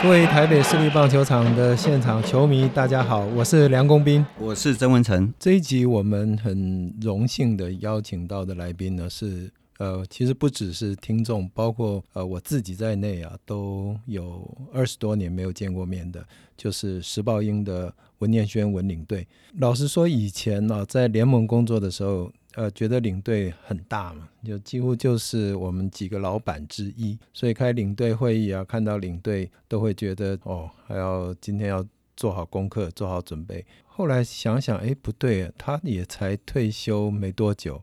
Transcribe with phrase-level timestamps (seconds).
[0.00, 5.34] 各位台北市立棒球场的现场球迷，大家好，我是梁公斌，我是曾文成。
[5.38, 16.24] 这一集我们很荣幸的邀请到的来宾呢，是呃，其实不只是听众，包括呃我自己在内啊，都有二十多年没有见过面的，
[16.56, 19.26] 就是时报英的文念轩文领队。
[19.58, 22.32] 老实说，以前呢、在联盟工作的时候。
[22.54, 33.64] 呃，觉得领队很大嘛，就几乎就是我们几个老板之一，所以开领队会议啊，看到领队都会觉得哦，还要今天要做好功课，做好准备。
[33.86, 37.80] 后来想想，哎，不对，他也才退休没多久，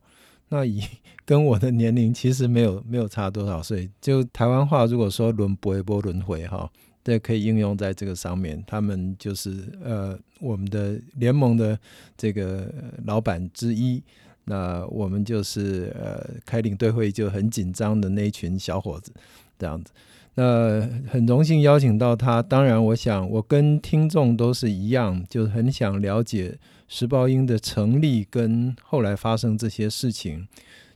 [0.50, 0.82] 那以
[1.26, 3.90] 跟我的年龄其实没有没有差多少岁。
[4.02, 6.70] 就台湾话如果说轮播一波轮回哈，
[7.06, 8.62] 这可以应用在这个上面。
[8.68, 11.80] 他们就是呃，我们的联盟的
[12.18, 12.70] 这个
[13.06, 14.04] 老板之一。
[14.48, 19.12] 那我们就是呃开领队会就很紧张的那一群小伙子
[19.58, 19.92] 这样子，
[20.36, 22.44] 那很荣幸邀请到他。
[22.44, 30.48] 当然，我想我跟听众都是一样，就是很想了解石报英的成立跟后来发生这些事情。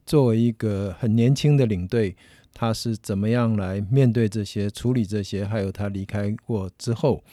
[0.06, 2.16] 作为一个很年轻的领队，
[2.60, 7.24] 他是怎么样来面对这些、处理这些，还有他离开过之后。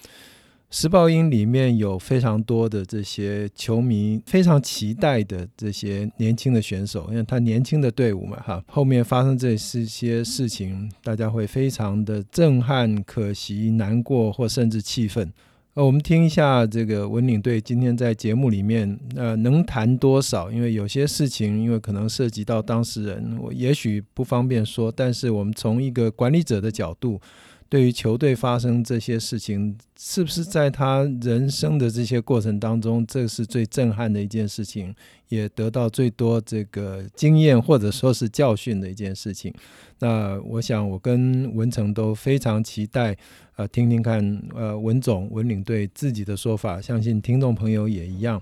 [0.70, 15.32] 时报英里面有非常多的这些球迷非常期待的这些年轻的选手，因为他年轻的队伍嘛，哈，后面发生这些事情，大家会非常的震撼、可惜、难过或甚至气愤。
[15.76, 20.50] 呃，我们听一下这个文领队今天在节目里面，呃，能谈多少？
[20.50, 27.20] 因为有些事情，因为可能涉及到当事人，我也许不方便说，但是我们从一个管理者的角度。
[27.68, 34.94] 对于球队发生这些事情，是不是在他人生的这些过程当中，这是最震撼的一件事情，
[35.28, 39.52] 也得到最多这个经验或者说是教训的一件事情？
[39.98, 43.16] 那我想，我跟文成都非常期待，
[43.56, 48.40] 呃，听听看，呃，文总文领队自己的说法，相信听众朋友也一样。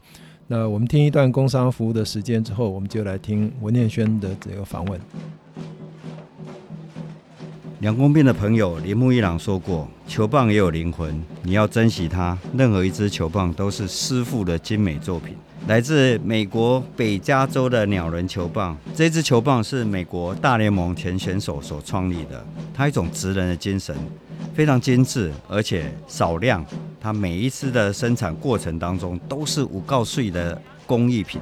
[0.49, 5.01] 那我们听一段工商服务的时间之后，我们就来听文念轩的这个访问。
[7.85, 12.39] 梁公斌的朋友铃木一朗说过：“球棒也有灵魂，你要珍惜它。
[12.57, 15.37] 任何一支球棒都是师傅的精美作品。
[15.69, 22.43] 来自美国北加州的鸟人球棒，这支球棒是美国大联盟前选手所创立的。
[22.73, 23.95] 它一种职人的精神，
[24.55, 26.65] 非常精致，而且少量。
[26.99, 31.39] 它每一次的生产过程当中都是无告税的工艺品。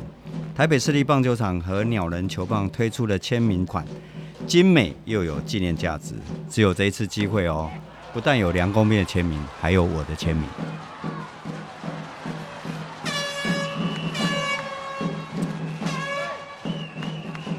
[0.57, 3.87] 台北市立棒球场和鸟人球棒推出的签名款。”
[4.47, 6.15] 精美又有纪念价值，
[6.49, 7.71] 只有这一次机会哦！
[8.13, 10.45] 不但有梁公斌的签名，还有我的签名。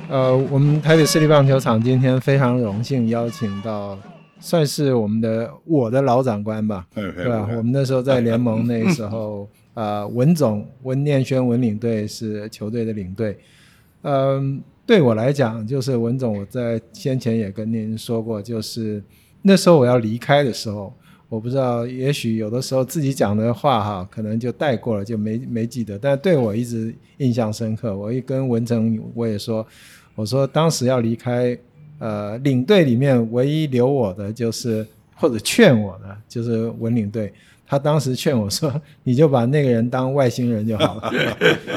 [0.10, 3.98] 呃，我们台北市立棒球场今天非常荣幸邀请到，
[4.40, 7.48] 算是我们的我的老长官吧，对吧？
[7.50, 13.40] 我们那时候在联盟那时候， 呃，文总文念轩文领队是球队的领队，
[14.04, 14.64] 嗯、呃。
[14.86, 19.02] 对我来讲，就是文总，我在先前也跟您说过，就是
[19.42, 20.94] 那时候我要离开的时候，
[21.30, 25.98] 我不知道，也许有的时候自己讲的话哈，可能就带过了，就没没记得。
[25.98, 27.98] 但对我一直印象深刻。
[27.98, 29.66] 我一跟文成我也说，
[30.16, 31.58] 我说当时要离开，
[32.00, 34.86] 呃，领队里面唯一留我的就是
[35.16, 37.32] 或者劝我的就是文领队。
[37.66, 38.72] 他当时劝我说
[39.04, 41.12] ：“你就把那个人当外星人就好了。”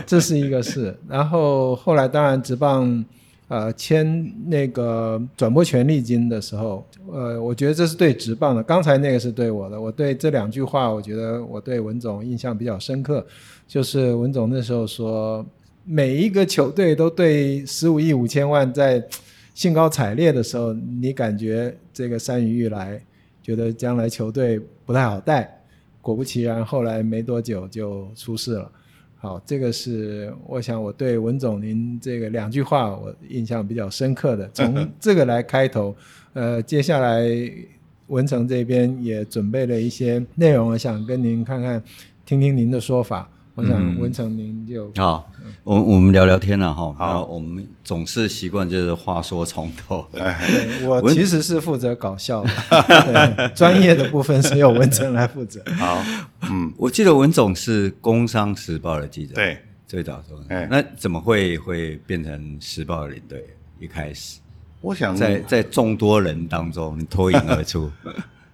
[0.05, 0.95] 这是一个事。
[1.09, 3.05] 然后后来当然职棒
[3.49, 8.63] 呃签那个转播权利金的时候，呃，我觉得这是对职棒的。
[8.63, 9.81] 刚才那个是对我的。
[9.81, 13.25] 我对这两句话，我觉得我对文总印象比较深刻。
[13.67, 15.47] 就是文总那时候说，
[15.85, 19.03] 每一个球队都对十五亿五千万在
[19.55, 23.01] 兴高采烈的时候，你感觉这个山雨欲来，
[23.43, 25.56] 觉得将来球队不太好带。
[26.07, 28.71] 果不其然，后来没多久就出事了。
[29.17, 35.97] 好，这个是我想我对文总您这个两句话我印象比较深刻的，从 这个来开头。
[36.33, 37.27] 呃，接下来
[38.07, 41.83] 文成这边也准备了一些内容，我想跟您看看，
[42.25, 43.29] 听听您的说法。
[43.57, 45.33] 我想文成您就、嗯、好，
[45.65, 46.93] 我我们聊聊天了哈。
[46.93, 50.07] 好，我们总是习惯就是话说从头。
[50.85, 55.63] 我其实是负责搞笑的，专业的部分是由文成来负责。
[55.79, 56.05] 好，
[56.51, 59.57] 嗯，我记得文总是《工商时报》的记者，对，
[59.87, 60.39] 最早说。
[60.49, 63.43] 哎，那怎么会会变成时报的领队？
[63.81, 64.39] 一开始，
[64.83, 67.91] 我想在在众多人当中你脱颖而出，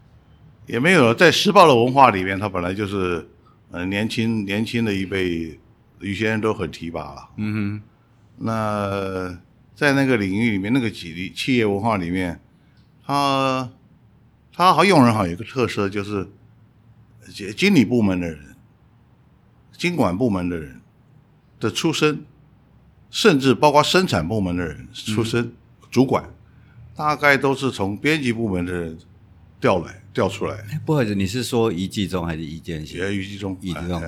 [0.68, 3.26] 也没有在时报的文化里面，他本来就是。
[3.72, 5.58] 呃，年轻年轻的一辈
[5.98, 7.30] 有些人都很提拔了。
[7.36, 7.82] 嗯哼，
[8.36, 9.38] 那
[9.74, 12.38] 在那个领域里面，那个企企业文化里面，
[13.04, 13.70] 他
[14.52, 16.28] 他好用人好有一个特色，就是
[17.56, 18.54] 经理部门的人、
[19.72, 20.82] 经管部门的人
[21.58, 22.26] 的出身，
[23.10, 25.52] 甚至包括生产部门的人出身，嗯、
[25.90, 26.28] 主管
[26.94, 28.98] 大概都是从编辑部门的人
[29.58, 30.56] 调来调出来。
[30.84, 32.98] 不好意思，你是说余纪忠还是余建新？
[32.98, 34.00] 也余纪忠，余纪忠。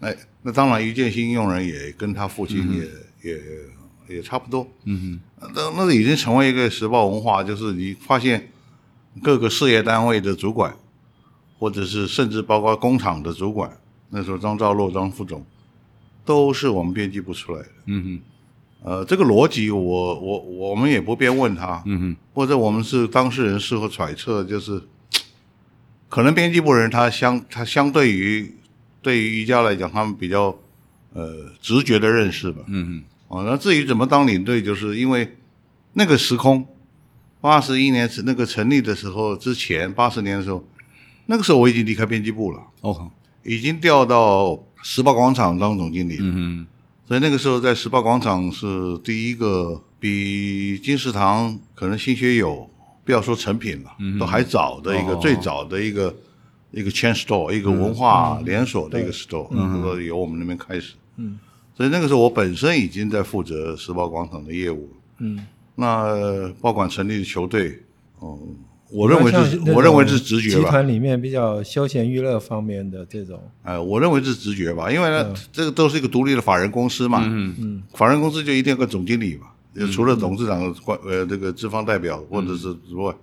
[0.00, 2.90] 哎，那当然，余建新用人也跟他父亲也、嗯、
[4.08, 4.66] 也也差不多。
[4.84, 8.48] 嗯哼，那那已经成为一个时报文化，就是你发现
[9.22, 10.74] 各个事业单位的主管，
[11.58, 13.70] 或者是甚至包括工厂的主管，
[14.08, 15.44] 那时候张兆洛张副总
[16.24, 17.68] 都是我们编辑部出来的。
[17.84, 21.82] 嗯哼，呃，这个逻辑我我我们也不便问他。
[21.84, 24.82] 嗯哼，或者我们是当事人，事后揣测，就是
[26.10, 28.54] 可能编辑部人他相他相对于。
[29.02, 30.54] 对于瑜伽来讲，他们比较
[31.14, 32.62] 呃直觉的认识吧。
[32.66, 33.04] 嗯嗯。
[33.28, 35.38] 哦，那至于怎么当领队，就是因为
[35.94, 36.68] 那个时空，
[37.40, 40.62] 八十一年是那个成立的时候之前，八十年的时候，
[41.24, 42.60] 那个时候我已经离开编辑部了。
[42.82, 43.10] 哦。
[43.42, 46.18] 已经调到时报广场当总经理。
[46.20, 46.66] 嗯嗯。
[47.08, 52.68] 所以那个时候在时报广场是第一个，比金石堂可能新学友
[53.10, 56.14] 不要说成品了，嗯、都还早的一个、哦、最早的一个。
[56.72, 61.36] 一个 chain store，一个文化连锁的一个 store，嗯，说由我们那边开始，嗯，
[61.76, 67.76] 所以那个时候我本身已经在负责时报广场的业务，嗯，那报馆成立的球队，
[68.20, 68.38] 哦，
[68.92, 77.52] 我认为是，我认为是直觉吧，集团里面比较休闲娱乐方面的这种，哎，我认为是直觉吧，因为呢，这个都是一个独立的法人公司嘛，嗯。
[77.58, 79.48] 嗯，法人公司就一定要个总经理嘛，
[79.80, 83.14] 就除了董事长官呃这个资方代表或者是之外，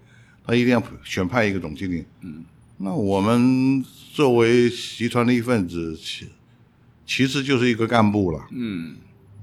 [0.43, 2.43] 他一定要选派一个总经理，嗯。
[2.79, 3.83] 那我们
[4.13, 6.27] 作为集团的一份子，其
[7.05, 8.47] 其实就是一个干部了。
[8.51, 8.95] 嗯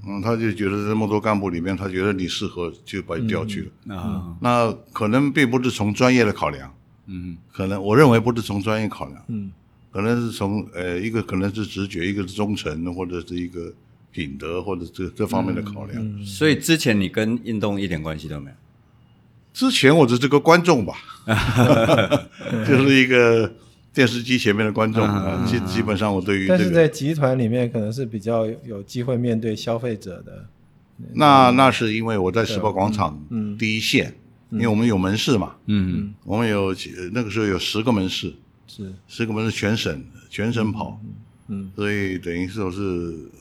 [0.06, 3.68] 嗯，他就觉得这么多干部里面，他觉得你适合，就把你调去了。
[3.86, 6.72] 嗯、啊，那可能并不是从专业的考量。
[7.06, 9.24] 嗯，可能我认为不是从专业考量。
[9.28, 9.50] 嗯，
[9.90, 13.72] 可能是从呃一个可能是直觉，一个是忠诚，或者是一个
[14.14, 16.00] 品德，或者这这方面的考量。
[16.00, 18.56] 嗯嗯、所以之前你跟运动一点关系都没有。
[19.52, 20.94] 之前我只是个观众吧，
[22.66, 23.52] 就是一个
[23.92, 25.44] 电视机前面的观众啊。
[25.46, 30.46] 基基本上我对于、这个，但是在集团里面可能是比较有机会面对消费者的。
[31.14, 33.20] 那那是因为我在时报广场
[33.58, 34.14] 第一线，
[34.50, 36.74] 因为我们有门市嘛，嗯，我们有
[37.12, 38.32] 那个时候有十个门市，
[38.68, 38.92] 是。
[39.08, 41.00] 十个门市全省全省跑，
[41.48, 42.80] 嗯，所以等于是我是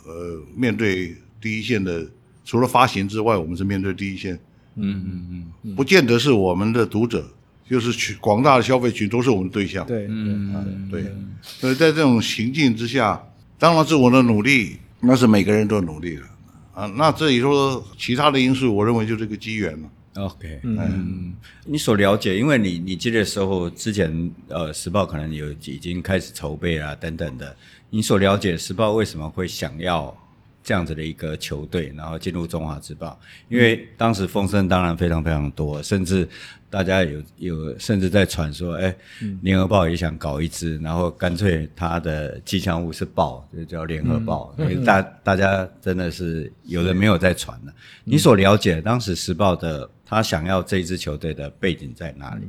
[0.05, 2.05] 呃面对第一线的，
[2.43, 4.37] 除了发行之外，我们是面对第一线。
[4.75, 7.23] 嗯嗯嗯，不见得是我们的读者，
[7.69, 9.85] 就是群广大的消费群都是我们的对象。
[9.85, 11.05] 对，嗯，对。
[11.43, 13.23] 所以在这种情境之下，
[13.59, 16.27] 当然是我的努力，那是每个人都努力了
[16.73, 16.87] 啊。
[16.97, 19.89] 那这里说其他的因素，我认为就是个机缘了。
[20.15, 21.33] OK，嗯，
[21.65, 27.55] 你所了解，因为你你记得时候之前呃，时报可能有已经开始筹备啊等等的，
[27.93, 30.17] 你所了解时报为什么会想要？
[30.65, 33.19] 这样子的一个球队，然后进入中华职棒，
[33.49, 36.25] 因为当时风声当然非常非常多，甚至
[36.69, 38.95] 大家有有甚至在传说，哎，
[39.41, 44.55] 联合报也想搞一支，然后干脆他的吉祥物是报，就叫联合报。
[44.57, 47.73] 嗯、大大家真的是有的没有在传了。
[48.05, 52.47] 你所了解当时时报的他想要这一支球队的背景在哪里？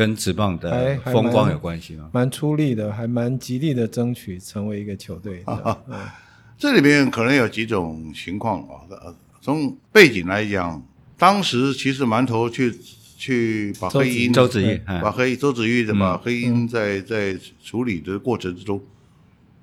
[0.00, 2.08] 跟职棒的风光有关系吗？
[2.10, 5.44] 蛮出力的，还蛮极力的争取成为一个球队。
[6.56, 8.80] 这里面可能有几种情况啊。
[9.42, 10.82] 从背景来讲，
[11.18, 12.74] 当时其实馒头去
[13.18, 18.80] 去把黑鹰周子玉，把黑周子玉的把黑鹰在在处理的过程之中，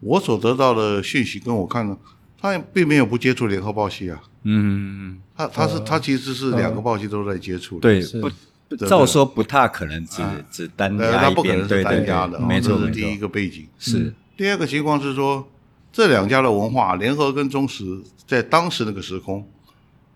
[0.01, 1.98] 我所得到的讯息跟我看呢，
[2.39, 4.22] 他并没有不接触联合报系啊。
[4.44, 7.79] 嗯，他他是他其实是两个报系都在接触。
[7.79, 8.29] 对，不
[8.75, 10.21] 照说不大可能只
[10.51, 13.67] 只单压一边，对对对，没错，这是第一个背景。
[13.77, 14.13] 是。
[14.36, 15.47] 第二个情况是说。
[15.89, 17.83] 这两家的文化，联合跟中时，
[18.27, 19.43] 在当时那个时空，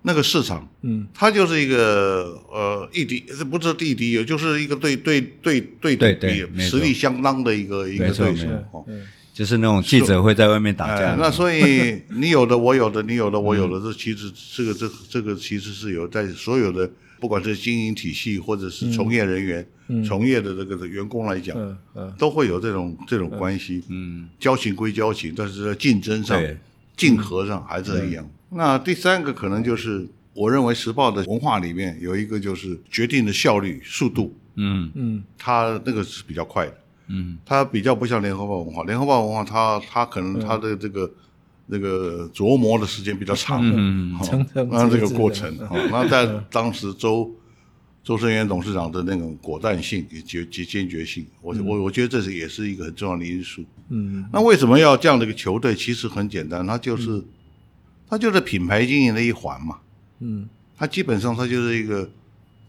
[0.04, 8.46] 那个市场，嗯，它就是一个呃亦敌，不是地敌，也就是一个对对对对对比实力相当的一个一个对手，
[9.34, 11.16] 就是那种记者会在外面打架。
[11.16, 16.88] 那所以你有的我有的，你有的我有的，这其实这个这这个其实是有在所有的。
[17.22, 23.84] 不管是经营体系，或者是从业人员、嗯、从业的这个的员工来讲，嗯嗯、都会有这种这种关系。
[23.90, 26.42] 嗯，交情归交情，但是在竞争上、
[26.98, 28.28] 竞合上还是一样。
[28.50, 34.36] 那第三个可能就是，我认为时报的文化里面有一个就是决定的效率、速度。
[34.56, 34.92] 嗯。
[34.96, 36.78] 嗯，它那个是比较快的。
[37.08, 41.12] 嗯，它比较不像联合报文化，联合报文化它它可能它的这个
[41.74, 44.14] 那个琢磨的时间比较长的，嗯，
[44.70, 45.58] 那这个过程，
[45.90, 47.34] 那在当时周
[48.04, 53.64] 周生源董事长的那种果断性以及及坚决性，我我我觉得这是也是一个很重要的因素。
[53.88, 55.74] 嗯，那为什么要这样的一个球队？
[55.74, 57.24] 其实很简单，它就是
[58.10, 59.78] 它就是品牌经营的一环嘛。
[60.20, 62.10] 嗯，它基本上它就是一个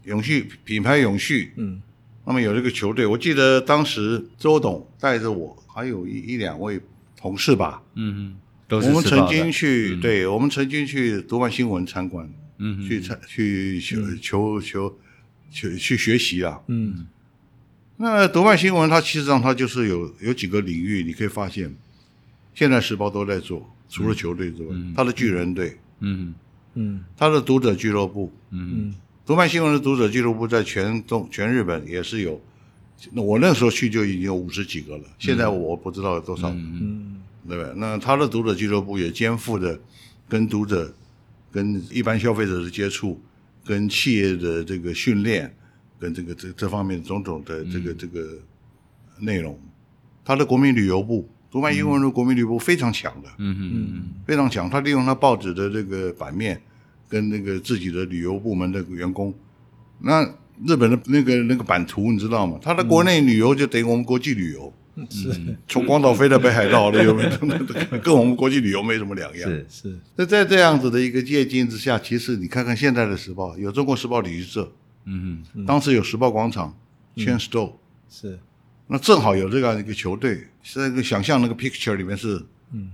[0.05, 1.51] 永续品牌永续。
[1.57, 1.81] 嗯，
[2.25, 6.79] 那么有这个球队，我记得当时周董带着我还有一一两位
[7.17, 7.83] 同事吧。
[7.95, 8.35] 嗯嗯。
[8.75, 14.97] 我们曾经去，对，我们曾经去读卖新闻参观，嗯，去参去求求求
[15.51, 17.07] 去去学习啊，嗯，
[17.97, 21.73] 那读卖新闻它其实上它就是有有几个领域，你可以发现，
[22.53, 26.33] 现在时报都在做，除了球队之外，它的巨人队，嗯。
[26.75, 28.95] 嗯，它的读者俱乐部，嗯，
[29.27, 32.41] 读卖新闻的读者俱乐部在全中全日本也是有，
[33.11, 37.02] 那我那时候去就已经有五十几个了，现在我不知道有多少，嗯。
[37.47, 37.73] 对吧？
[37.75, 39.79] 那他的读者俱乐部也肩负着
[40.29, 40.93] 跟读者、
[41.51, 43.19] 跟一般消费者的接触、
[43.65, 45.53] 跟企业的这个训练、
[45.99, 48.39] 跟这个这这方面种种的这个、嗯、这个
[49.19, 49.59] 内容。
[50.23, 54.69] 他的国民旅游部，读卖英文的国民旅游部非常强的，嗯嗯嗯，非常强。
[54.69, 56.61] 他利用他报纸的这个版面，
[57.09, 59.33] 跟那个自己的旅游部门的员工，
[59.99, 60.23] 那
[60.65, 62.57] 日本的那个那个版图你知道吗？
[62.61, 64.73] 他的国内旅游就等于我们国际旅游。
[65.09, 65.31] 是
[65.67, 67.29] 从广岛飞到北海道了，有没有？
[67.99, 69.49] 跟我们国际旅游没什么两样。
[69.49, 69.99] 是是。
[70.15, 74.71] 那在这样子的一个借鉴之下，其实你看看现在的时报，有中国时报旅行社，
[75.05, 76.77] 嗯嗯，当时有时报广场
[77.15, 77.71] ，Chain Store，
[78.07, 78.37] 是。
[78.85, 82.39] 那正好有这样一个球队，是那个想象那个 picture 里面是，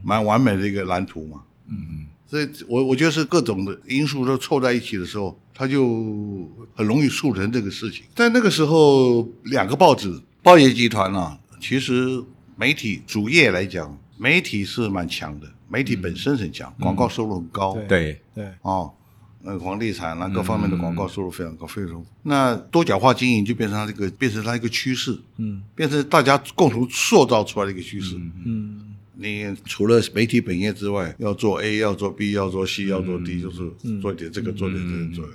[0.01, 2.05] 蛮完美的一个蓝图嘛，嗯嗯。
[2.25, 8.05] 所以我我觉得是各种的因素都凑在一起的时候，它就很容易促成这个事情。
[8.15, 11.37] 在那个时候，两个报纸，报业集团啊。
[11.59, 12.23] 其实
[12.55, 17.77] 媒体主业来讲，媒体是蛮强的，媒体本身很强，广告收入很高。
[17.87, 18.21] 对。
[18.33, 18.47] 对。
[18.61, 18.93] 哦，
[19.41, 22.05] 那个房地产啊各方面的广告收入非常高，非常。
[22.23, 28.15] 那多角化经营就变成它一个，变成它一个趋势，嗯，变成大家共同塑造出来的一个趋势。
[28.45, 35.29] 嗯，你除了媒体本业之外，要做 A，要做 B，要做 C，要做 D，就是做点这个，做点这个，做。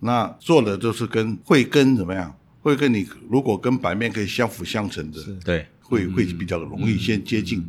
[0.00, 2.34] 那做的就是跟会跟怎么样？
[2.68, 7.68] 会跟你如果跟版面可以相辅相成的，对，会会比较容易先接近。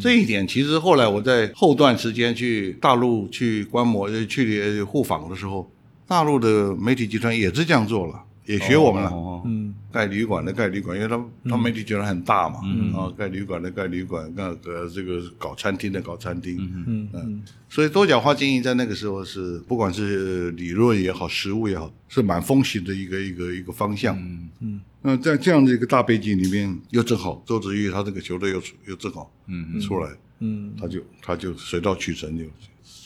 [0.00, 5.70] 这一点其实后来我在后段时间去大陆去观摩、去互访的时候，
[6.06, 8.24] 大陆的媒体集团也是这样做了。
[8.48, 9.12] 也学我们了，
[9.44, 12.60] 嗯，盖旅馆的盖旅馆，因为他他媒体觉得很大嘛，
[12.96, 29.78] 啊，盖旅馆的盖旅馆，那个这个搞餐厅的搞餐厅，嗯嗯，所以多角化经营在那个时候是不管是理论也好，实务也好，是蛮风行的一个一个一个方向，嗯嗯，那在这样的一个大背景里面，又正好周子玉他这个球队又又正好，嗯。
[29.78, 32.44] 出来，嗯，他就他就水到渠成就。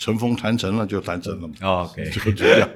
[0.03, 2.69] 成风谈成了就谈成了嘛，OK， 就这样。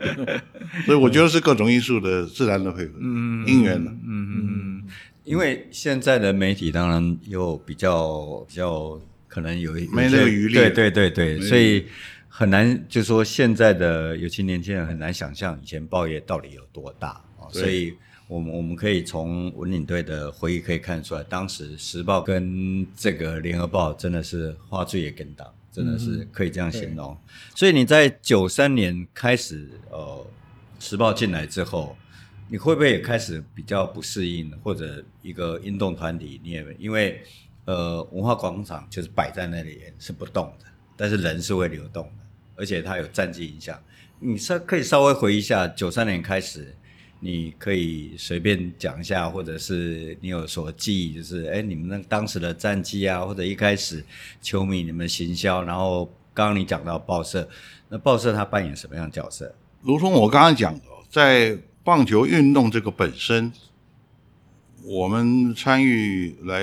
[0.84, 4.84] 所以我觉得是各种因素的自然的配合，嗯，因缘的，嗯嗯嗯。
[5.24, 11.84] 因为现在的媒体当然又比较比较可能有一没那个余力，对对对对，所以
[12.28, 17.08] 很难就说现在的尤其年轻人很难想象以前报业到底有多大
[17.40, 17.50] 啊。
[17.50, 17.92] 所以
[18.28, 25.44] 我们我们可以从文领队的回忆可以看出来，当时时报跟这个联合报真的是花最也跟档。
[25.76, 27.18] 真的是可以这样形容，嗯、
[27.54, 30.26] 所以你在九三年开始呃，
[30.80, 31.94] 时报进来之后，
[32.48, 37.22] 你会不会也开始比较不适应，或者一个运动团体，你也因为
[37.66, 40.64] 呃文化广场就是摆在那里是不动的，
[40.96, 42.24] 但是人是会流动的，
[42.56, 43.78] 而且它有战绩影响。
[44.18, 46.74] 你稍可以稍微回忆一下九三年开始。
[47.18, 54.04] 你可以随便讲一下，或者是你有所记忆，就是哎，你们那当时的战绩啊，或者一开始
[54.42, 56.04] 球迷你们行销，然后
[56.34, 57.48] 刚刚你讲到报社，
[57.88, 59.54] 那报社它扮演什么样的角色？
[59.80, 63.50] 如同我刚刚讲的，在棒球运动这个本身，
[64.84, 66.62] 我们参与来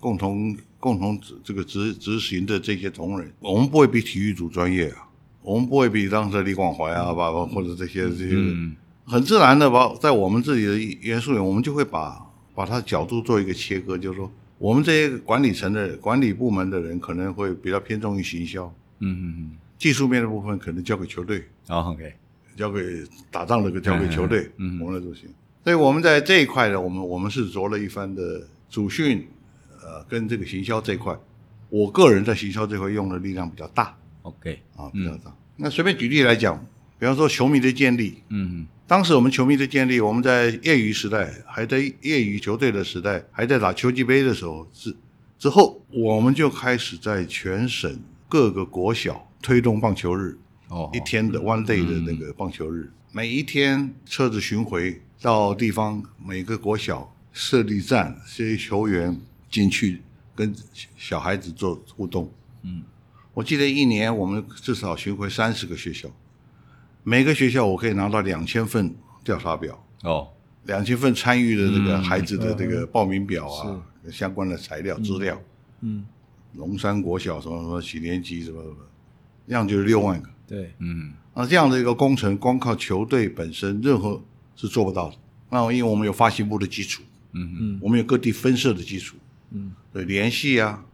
[0.00, 5.08] 共同共同这个执执行的这些同仁，我们不会比体育组专业啊，
[5.40, 8.30] 我们不会比当时李广怀啊，吧、嗯，或者这些这些。
[8.32, 8.74] 嗯
[9.08, 12.20] 很自然的把在我们自己的元素里，我们就会把
[12.54, 18.66] 把它角度做一个切割，就是说，我们这些管理层的管理部门的人可能会比较偏重于行销，
[18.98, 22.12] 嗯嗯嗯，技术面的部分可能交给球队，哦，OK，
[22.56, 25.30] 交给打仗的交给球队，嗯，我们来执行。
[25.64, 29.26] 所以我们在这一块呢，我们我们是着了一番的主训，
[29.82, 31.16] 呃，跟这个行销这一块，
[31.70, 35.34] 我个人在行销这块用的力量比较大，OK，啊，比较大。
[35.56, 36.64] 那随便举例来讲，
[36.98, 38.60] 比方说球迷的建立，嗯。
[38.60, 38.66] 嗯。
[38.88, 44.96] 当时我们球迷的建立，我们在业余时代，还在业余球队的时代，还在打秋季杯的时候，之
[45.38, 48.00] 之后，我们就开始在全省
[48.30, 50.38] 各个国小推动棒球日，
[50.68, 60.00] 哦，一天的 one day 的那个棒球日，每一天车子巡回到地方，每个国小设立站，这些球员进去
[60.34, 60.54] 跟
[60.96, 62.32] 小孩子做互动。
[62.62, 62.82] 嗯，
[63.34, 66.08] 我记得一年我们至少巡回三十个学校，
[67.08, 69.82] 每个学校我可以拿到两千份调查表。
[70.02, 70.28] 哦。
[70.64, 75.40] 两千份参与的这个孩子的这个报名表啊，嗯、相关的材料资料，
[75.80, 76.04] 嗯，
[76.56, 78.76] 龙山国小什么什么几年级什么什么，
[79.46, 84.22] 这样就是六万个，对，嗯，那这样的一个工程，光靠球队本身任何
[84.56, 85.16] 是做不到的。
[85.48, 87.56] 那因为我们有发行部的基础，嗯。
[87.58, 89.16] 嗯，我们有各地分社的基础，
[89.52, 90.84] 嗯，对，联系啊，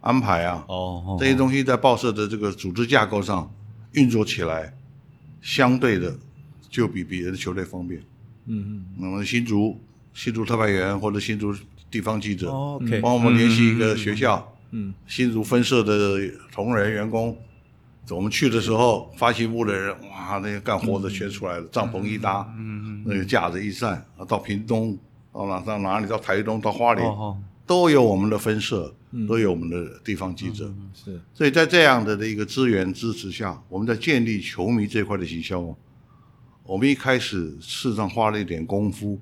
[0.00, 3.52] 安排啊，哦，这些东西在报社的这个组织架构上
[3.92, 4.74] 运作起来，
[5.40, 6.16] 相对的
[6.68, 8.00] 就比别的球队方便。
[8.46, 9.78] 嗯嗯，那么新竹
[10.14, 11.54] 新竹特派员或者新竹
[11.90, 16.18] 地方记者，OK，帮我们联系一个学校，嗯，新竹分社的
[16.50, 17.36] 同仁员工，
[18.10, 24.96] 我们去的时候，发行部的人，哇，那些干活的全出来了，帐篷一搭，嗯嗯，那个架子一扇，到屏东，
[25.32, 27.06] 到哪到哪里，到台东，到花莲，
[27.66, 28.94] 都有我们的分社，
[29.26, 35.74] 都有我们的地方记者，是，所以在这样的一个资源支持下，我们在建立球迷这块的行销。
[36.64, 39.18] 我们一开始事实上花了一点功夫，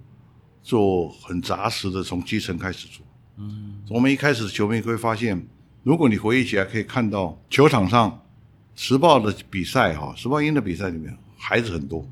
[0.63, 3.07] 做很扎实的从基层开始做。
[3.37, 5.47] 嗯，我们一开始球迷会发现，
[5.85, 8.21] 如果你回忆起来，可以看到球场上
[8.75, 12.05] 时报的比赛哈，时报英的比赛里面孩子很多。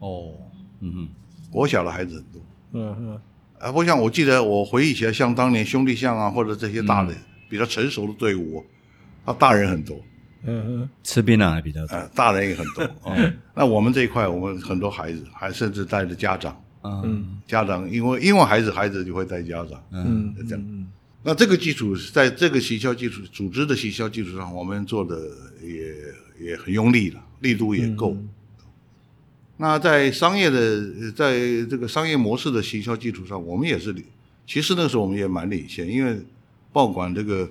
[0.00, 0.34] 哦，
[0.80, 1.08] 嗯哼，
[1.50, 2.42] 国小的孩子很多。
[2.72, 3.20] 嗯嗯，
[3.60, 7.16] 啊，不像我记得我回忆起来，像当年兄弟象啊，或者这些大的、嗯、
[7.48, 8.64] 比较成熟的队伍，
[9.24, 9.96] 他大人很多。
[10.44, 12.84] 嗯嗯，吃槟榔还比较多，呃，大人也很多。
[13.02, 16.56] 哦、那我们这一块，我们很多孩子还甚至带着家长。
[16.84, 19.82] 嗯，家长因为因为孩子，孩子就会带家长。
[19.90, 20.64] 嗯，这样。
[20.64, 20.86] 嗯、
[21.24, 25.18] 那这个基础，在这个行销基础、组织的行销基础上，我们做的
[25.60, 28.12] 也也很用力了，力度也够。
[28.12, 28.28] 嗯、
[29.58, 34.02] 那在商业的，在这个商业模式的行销基础上，我们也是领，
[34.46, 36.18] 其实那时候我们也蛮领先，因为
[36.72, 37.48] 报馆这个。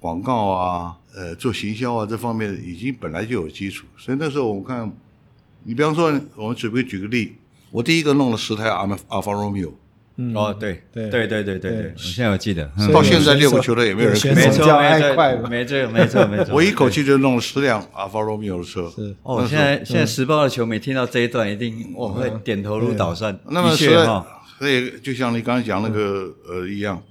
[0.00, 4.90] 广告啊，呃，做行销啊，这方面已经本来就有基础，所以那时候我们看，
[5.64, 7.34] 你比方说，我们准备举个例，
[7.70, 9.74] 我第一个弄了十台阿尔阿法罗密欧，
[10.20, 24.26] 嗯，哦，对，对，对，对，对，对，我现在我记得，到现在六个球队也没有人没错，没错，没错，没错，没错，我一口气就弄了十辆阿法罗密欧的车，是，哦，现在现在时报的球迷听到这一段一定我会点头如捣蒜，那么是哈，
[24.58, 27.02] 所以就像你刚才讲那个呃一样。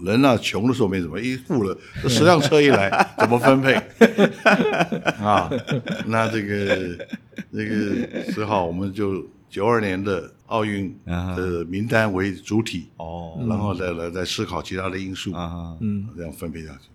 [0.00, 3.74] 人啊，穷的时候没什么，一富了，这十辆车一来， 怎么分配？
[5.20, 5.50] 啊？
[6.06, 6.76] 那这个
[7.52, 16.88] 这个时候，我们就九二年的奥运的名单为主体哦，然后再来再思考其他的因素啊，嗯，这样分配下去。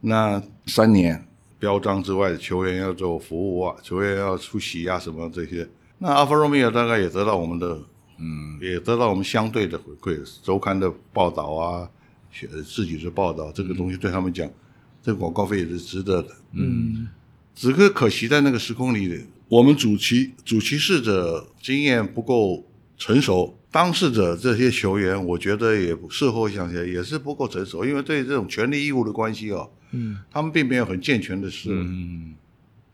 [0.00, 1.26] 那三年
[1.58, 5.68] 标章之外球员要做服务啊，球员要出席啊，什么这些，
[5.98, 7.78] 那阿法罗密欧大概也得到我们的，
[8.18, 11.88] 嗯，也得到我们相对的回馈，周刊的报道啊。
[12.32, 14.54] 写自己的报道，这个东西对他们讲，嗯、
[15.02, 16.28] 这个广告费也是值得的。
[16.52, 17.08] 嗯，
[17.56, 22.64] 只可可惜在那个时空里，我们主骑主骑士者经验不够
[22.96, 32.34] 成熟，当事者这些球员，我觉得也事后想起来也是不够成熟，因为对这种权利义务的关系哦，嗯，他们并没有很健全的思维，嗯，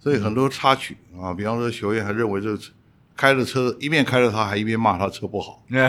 [0.00, 2.58] 所以很多插曲啊，比方说球员还认为这个。
[3.18, 5.64] 开着车，一面开着他，还一边骂他车不好。
[5.70, 5.80] 那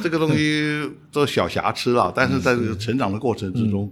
[0.00, 3.90] 这个东西都小瑕疵了，但是在这个成长的过程之中，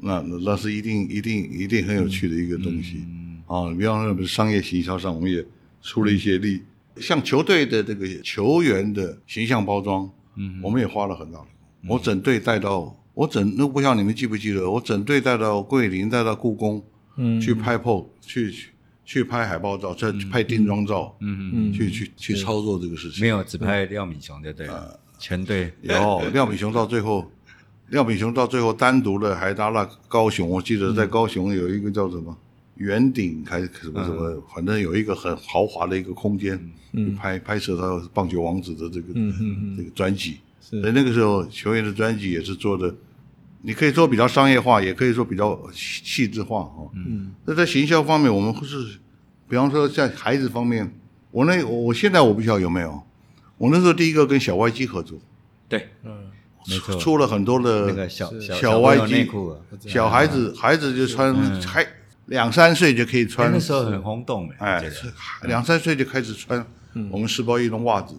[0.00, 3.04] 嗯、那那是一定一定一定很有趣的一个东西。
[3.06, 3.19] 嗯、
[3.50, 5.44] 啊，比方说商业行销上，我们也
[5.82, 6.62] 出了一些力，
[6.94, 11.46] 嗯、像球队的这个球员的形象包装，嗯，我们也花了很大的。
[11.82, 16.80] 嗯、我整队带到，我整那不知道你们记不记得，我整队带到桂林，带到故宫，
[17.16, 18.54] 嗯，去拍 PO 去。
[19.02, 23.20] 去拍海报照，再去拍定妆照，嗯嗯，去去去操作这个事情。
[23.20, 27.28] 没有只拍廖敏雄的对了，全队 有廖敏雄到最后，
[27.88, 32.38] 廖敏雄到最后单独的还搭了高雄，我记得在高雄有一个叫什么
[32.80, 36.58] 圆顶还是什么什么，反正有一个很豪华的一个空间，
[36.92, 39.12] 嗯，拍拍摄到棒球王子的这个
[39.76, 40.38] 这个专辑。
[40.60, 42.94] 所以那个时候球员的专辑也是做的。
[43.62, 46.90] 你可以说比较商业化，也可以说比较细致化哈。
[46.94, 48.98] 嗯，那在行销方面，我们不是，
[49.46, 50.90] 比方说在孩子方面，
[51.30, 53.02] 我那我现在我不知道有没有，
[53.58, 55.18] 我那时候第一个跟小歪机合作，
[55.68, 56.30] 对，嗯，
[56.98, 59.28] 出了很多的那个小小歪机，
[59.86, 61.86] 小孩子孩子就穿，还
[62.30, 64.82] 两三岁就可以穿，那时候很轰动哎，
[65.42, 66.64] 两三岁就开始穿
[67.10, 68.18] 我们时报运动袜子、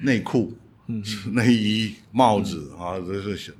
[0.00, 0.52] 内裤。
[0.88, 3.52] 嗯，内衣、帽子啊，这是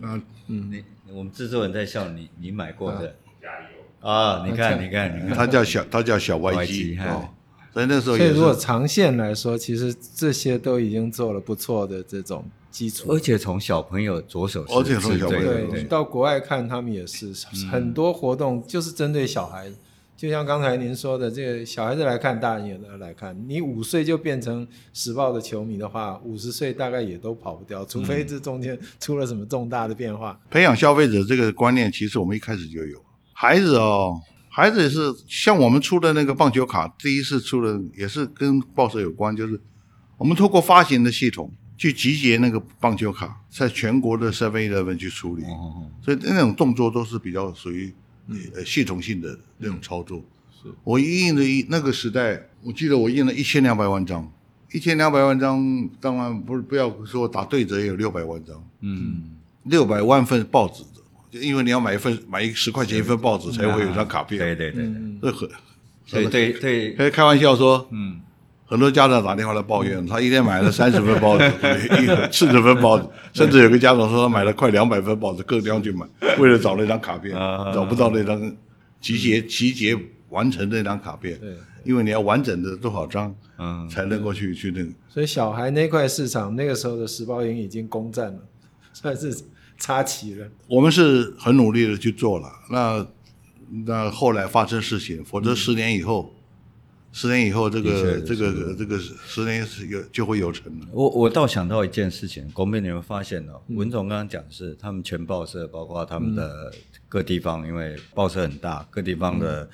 [0.46, 0.72] 嗯，
[1.08, 3.16] 我们制作人在笑你，你买过的？
[4.00, 4.46] 啊？
[4.46, 7.28] 你看，你看，你看，他叫小，他叫小 YG 哦。
[7.72, 13.10] 所以那时候，所以如果长线来说，其实这些都已经做了不错的这种基础。
[13.10, 17.32] 而且从小朋友着手，而且从小朋友对，到国外看，他们也是
[17.70, 19.76] 很多活动就是针对小孩子。
[20.16, 23.36] 就像刚才您说的，这个小孩子来看，大人也来看。
[23.46, 30.40] 你五岁就变成时报的球迷的话，五十岁大概也都跑不掉，除非这中间出了什么重大的变化。
[30.50, 32.98] 培养消费者这个观念，其实我们一开始就有。
[33.34, 39.60] 孩子哦，孩子也是像我们出的那个棒球卡，第一次出的也是跟报社有关，就是
[40.16, 45.44] 我们透过发行的系统去集结那个棒球卡，在全国的 Seven Eleven 去处理，
[46.02, 47.92] 所以那种动作都是比较属于。
[48.56, 50.68] 呃，系统性的那种操作，是。
[50.82, 54.28] 我印的一那个时代，我记得我印了一千两百万张，
[54.72, 59.30] 一千两百万张，当然不是不要说打对折也有六百万张，嗯，
[59.62, 65.48] 六百万份报纸的，就因为你要买一份买一十块钱一份报纸才会有张卡片，对对对，这很，
[66.10, 68.20] 对对对，可以开玩笑说，嗯。
[68.68, 71.44] 很多家长打电话来抱怨，他一天买了三十份报纸，
[72.02, 76.04] 一四十份报纸，甚至有个家长说他买了快两百份报纸，各地方去买，
[76.38, 77.32] 为了找那张卡片，
[77.72, 78.52] 找不到那张
[79.00, 79.96] 集结集结
[80.30, 81.38] 完成那张卡片。
[81.38, 84.90] 对，因为你要完整的多少张，嗯，才能够去去那个。
[85.08, 88.38] 所以小孩那块市场，那个时候的十包银已经攻占了，
[88.92, 89.32] 算是
[89.78, 90.46] 插旗了。
[90.66, 93.06] 我们是很努力的去做了，那
[93.84, 96.32] 那后来发生事情，否则十年以后。
[97.16, 100.86] 十年以后，这个这个这个十年是有就会有成了。
[100.92, 106.70] 我我倒想到一件事情，国民你们发现了，文总刚刚讲的是，他们全报社，包括他们的
[107.08, 109.66] 各地方，因为报社很大，各地方的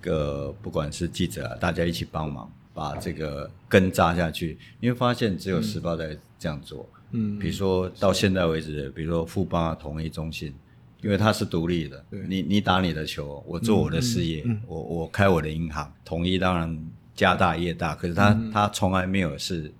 [0.00, 4.56] 个不管是记者啊，大家一起帮忙把这个根扎下去。
[4.80, 6.88] 你会发现，只有时报在这样做。
[7.10, 10.54] 嗯，比如说到现在为止，比如说富邦啊、统一、中信。
[11.00, 16.76] 因为它是独立的，你你打你的球，我做我的事业，嗯嗯、我我开我的银行，统一当然
[17.14, 19.72] 家大业大，可是他他从来没有是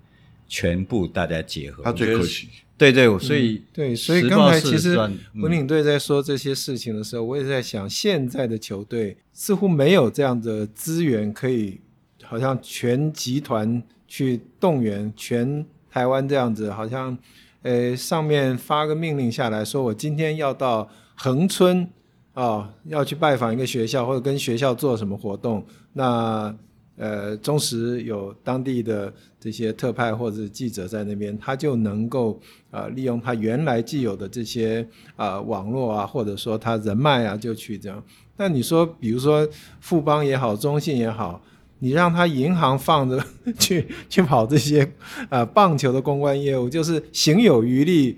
[0.47, 2.47] 全部大家结合，他最可惜。
[2.77, 4.97] 对对，所以、嗯、对，所以刚才其实
[5.35, 11.81] 文领队在说这些事情的时候，我也在想，现在的球队似乎没有这样的资源，可以
[12.23, 17.17] 好像全集团去动员全台湾这样子，好像
[17.63, 20.89] 呃上面发个命令下来说，我今天要到。
[21.21, 21.85] 恒春
[22.33, 26.55] 啊、要去拜访一个学校，或者跟学校做什么活动，那
[26.95, 32.39] 呃，中时有当地的这些特派或者记者在那边，他就能够、
[32.71, 38.01] 呃，利用他原来既有的这些啊、网络啊，或者说他人脉啊，就去这样。
[38.37, 39.45] 那你说，比如说
[39.81, 41.41] 富邦也好，中信也好，
[41.79, 43.21] 你让他银行放着
[43.59, 44.89] 去去跑这些
[45.29, 48.17] 啊、棒球的公关业务，就是行有余力。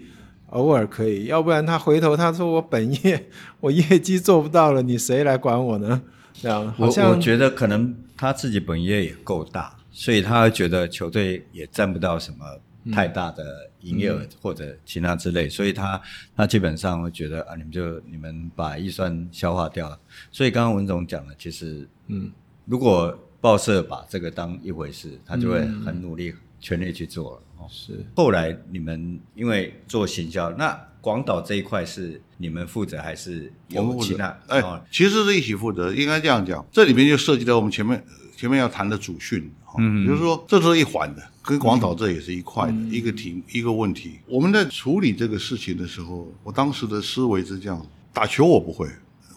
[0.52, 6.02] 偶尔可以，要不然他回头他说我本业我业绩做不到了，你谁来管我呢？
[6.34, 12.46] 这样，好像我我觉得可能他自己本业也够大，所以他觉得球队也占不到什么
[12.92, 16.02] 太大的营业额或者其他之类，嗯、所以他
[16.36, 20.00] 他基本上会觉得啊，你们就你们把预算消化掉了。
[20.32, 22.32] 所以刚刚文总讲了，其实嗯，
[22.66, 27.42] 如果报社把这个当一回事，他就会很努力、全力去做了。
[27.70, 34.28] 是，后来你们因为做行销，那广岛这一块是你们负责还是有其他？
[34.48, 36.66] 哎，哦、其实是一起负责，应该这样讲。
[36.72, 38.04] 这里面就涉及到我们前面
[38.36, 44.20] 前面要谈的主训，嗯，就是说这是一环的，跟广岛这也是一块的、嗯、一个题一个问题。
[44.28, 48.88] 我们在处理这个事情的时候，我当时的思维是这样：打球我不会，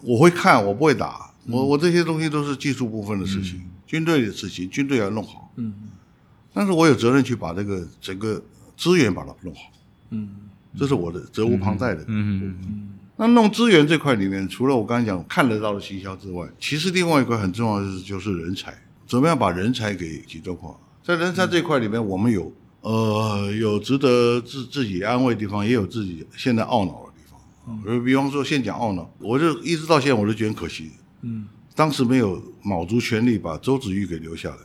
[0.03, 5.73] 我会看，我不会打，我我这些东西都是技术部分的事情，嗯、军队的事情，军队要弄好，嗯。
[6.55, 8.41] 但是我有责任去把这个整个
[8.77, 9.61] 资源把它弄好，
[10.11, 10.29] 嗯，
[10.77, 12.55] 这是我的责无旁贷的，嗯嗯嗯。
[12.63, 18.73] 嗯，那弄资源这块里面，除了我刚才讲看得到的行销之外，其实另外一块很重要的是就是人才，
[19.05, 20.73] 怎么样把人才给集中化？
[21.03, 27.83] 在人才这块里面，我们有呃有值得自自己安慰的地方，也有自己现在懊恼的地方。
[27.85, 30.91] 嗯，比方说先讲懊恼，我就一直到现在我都觉得很可惜，
[31.21, 34.57] 嗯，当时没有卯足全力把周子玉给留下来。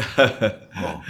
[0.76, 1.00] 哦，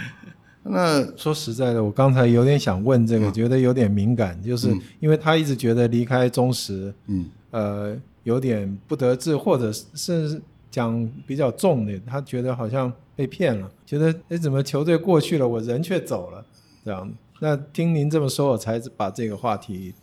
[0.63, 10.41] 那 说实在的，我刚才有点想问这个，嗯、觉得有点敏感，就是因为他一直觉得离开中时，嗯，呃，有点不得志，或者甚至
[10.71, 16.45] 讲比较重的，他觉得好像被骗了，觉得哎，怎么球队过去了，我人却走了，
[16.85, 17.11] 这样。
[17.39, 19.93] 那听您这么说，我才把这个话题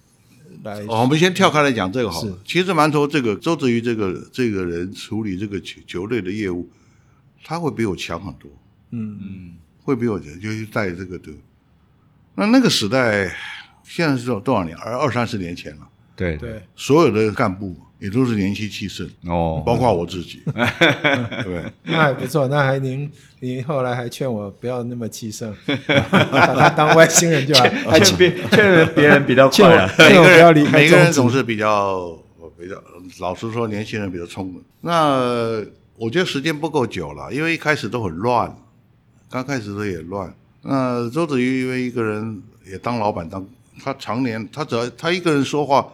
[0.63, 0.81] 来。
[0.89, 6.69] 哦，我们先跳开来讲这个好其实馒头这个周子瑜这个这个人处理这个球球队的业务，
[7.43, 8.51] 他会比我强很多。
[8.91, 11.31] 嗯嗯，会比我就是在这个的，
[12.35, 13.31] 那那个时代，
[13.83, 14.77] 现在是多少年？
[14.77, 15.89] 二二三十年前了。
[16.17, 20.43] 对对，所有的干部也都是年轻气盛哦，包括我自己，
[21.43, 22.47] 对，那还不错。
[22.47, 25.51] 那还您您后来还劝我不要那么气盛，
[26.31, 27.65] 把他当外星人就好。
[27.89, 29.91] 还劝别劝别人比较快啊。
[29.97, 30.73] 劝我不要离开。
[30.73, 32.19] 每个人总是比较
[32.59, 32.75] 比较，
[33.21, 34.63] 老实说，年轻人比较聪明。
[34.83, 35.65] 那
[35.97, 38.55] 我觉得时间不够久了，因为一开始都很乱，
[39.31, 40.35] 刚开始都也乱。
[40.63, 43.47] 那周子瑜因为一个人也当老板，当
[43.83, 45.87] 他常年他只要他一个人说话，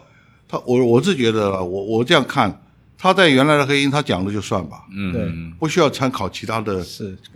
[0.47, 2.61] 他我我是觉得我我这样看，
[2.97, 6.85] 他在原来的黑鹰他讲了就算吧，嗯，对，不需要参考其他的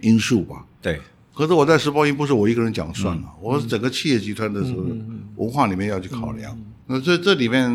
[0.01, 0.65] 因素吧。
[0.81, 0.99] 对。
[1.33, 6.53] 可是我在时报音不是我一个人讲算了，嗯、我是整个企业集团的时候、嗯、文化里面要去考量。
[6.53, 7.71] 嗯、那这这里面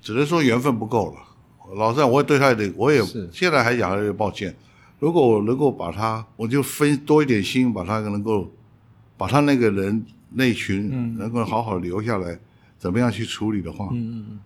[0.00, 1.74] 只能说缘分不够了。
[1.76, 4.54] 老实讲，我也对他也得，我也现在还讲还有点抱歉。
[4.98, 8.50] 如果我能够把他，我就分多一点心，把他能够。
[9.16, 12.40] 把他那个人那群能够好好留下来，嗯、
[12.76, 14.40] 怎么样去处理的话，嗯嗯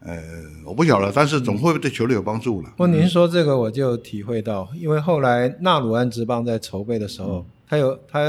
[0.00, 0.16] 呃，
[0.64, 2.72] 我不晓得，但是总会对球队有帮助了。
[2.74, 8.20] 不、嗯，您说这个我就体会到，因为后来纳鲁安职棒在筹备的时候，嗯、他有他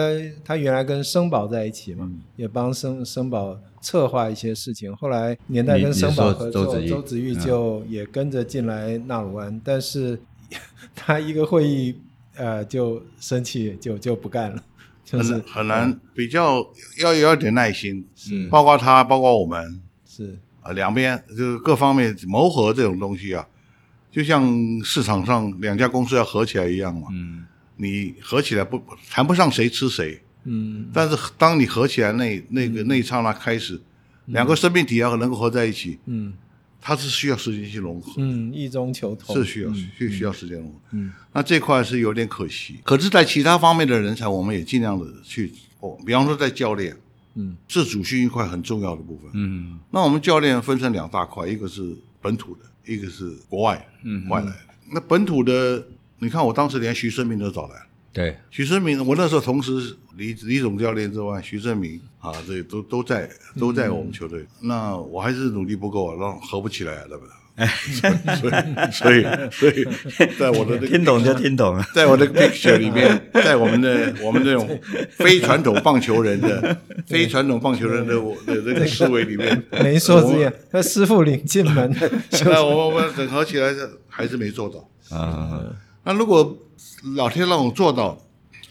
[0.43, 4.93] 他原来跟生宝在一起嘛，嗯、也帮生生宝策划一些事情。
[4.97, 10.19] 后来年代跟森宝合作，周子，周子玉就也跟着进来纳鲁安，嗯、但是
[10.95, 11.99] 他一个会议
[12.35, 14.63] 呃就生气，就就不干了。
[15.03, 16.65] 就是很难，比较
[16.99, 23.47] 要有一点耐心，是包括他，包括我们，是啊，两边就是各方面谋合这种东西啊，
[24.11, 24.43] 就像
[24.83, 28.81] 市场上两家公司要合起来一样嘛，嗯，你合起来不
[29.11, 33.79] 谈不上谁吃谁，嗯，但是当你合起来那那个那一刹那开始，
[34.25, 36.33] 两个生命体要能够合在一起，嗯。
[36.87, 39.35] 它是需要时间去融合，嗯，异中求同。
[39.35, 42.79] 是需要，是需要时间融合，嗯，那这块是有点可惜。
[42.83, 46.95] 可是，在其他方面的人才，我们也尽量的去哦，比方说在教练，
[47.33, 54.59] 嗯，自主训一块很重要的部分，嗯，那我们教练分成两大块，一个是本土的，一个是国外，嗯，外来的。
[54.91, 55.83] 那本土的，
[56.19, 57.75] 你看我当时连徐生明都找来。
[58.15, 59.71] 对，徐生明，我那时候同时
[60.15, 64.39] 李李总教练之外，徐生明啊，这都都在都在我们球队。
[64.39, 67.31] 嗯、那我还是努力不够啊，让合不起来啊，对不对？
[67.55, 67.67] 哎，
[68.91, 74.79] 所以所以所以，在我的、这个、 听懂就听懂了，在我的 picture 里面，在我们的我们这种
[75.11, 80.53] 非传统棒球人的非传统棒球人的我的这个思维里面， 没说之言。
[80.71, 81.93] 那师傅领进门，
[82.45, 83.73] 那我们整合起来
[84.07, 85.61] 还是没做到啊。
[86.05, 86.55] 那如果
[87.15, 88.17] 老天让我做到，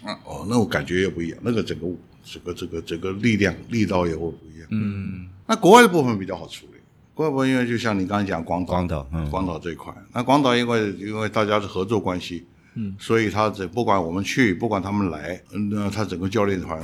[0.04, 1.86] 啊哦，那我感觉也不一样，那个整个
[2.22, 4.68] 整个这个整个力量力道也会不一样。
[4.70, 6.78] 嗯，那国外的部分比较好处理，
[7.12, 16.80] 国外部分因为就像你刚才讲广岛，广岛，嗯，广岛这一块，那广岛因为因为大家是合作关系，嗯，所以他这不管我们去，不管他们来，那他整个教练团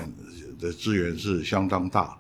[0.59, 2.19] 的资源是相当大。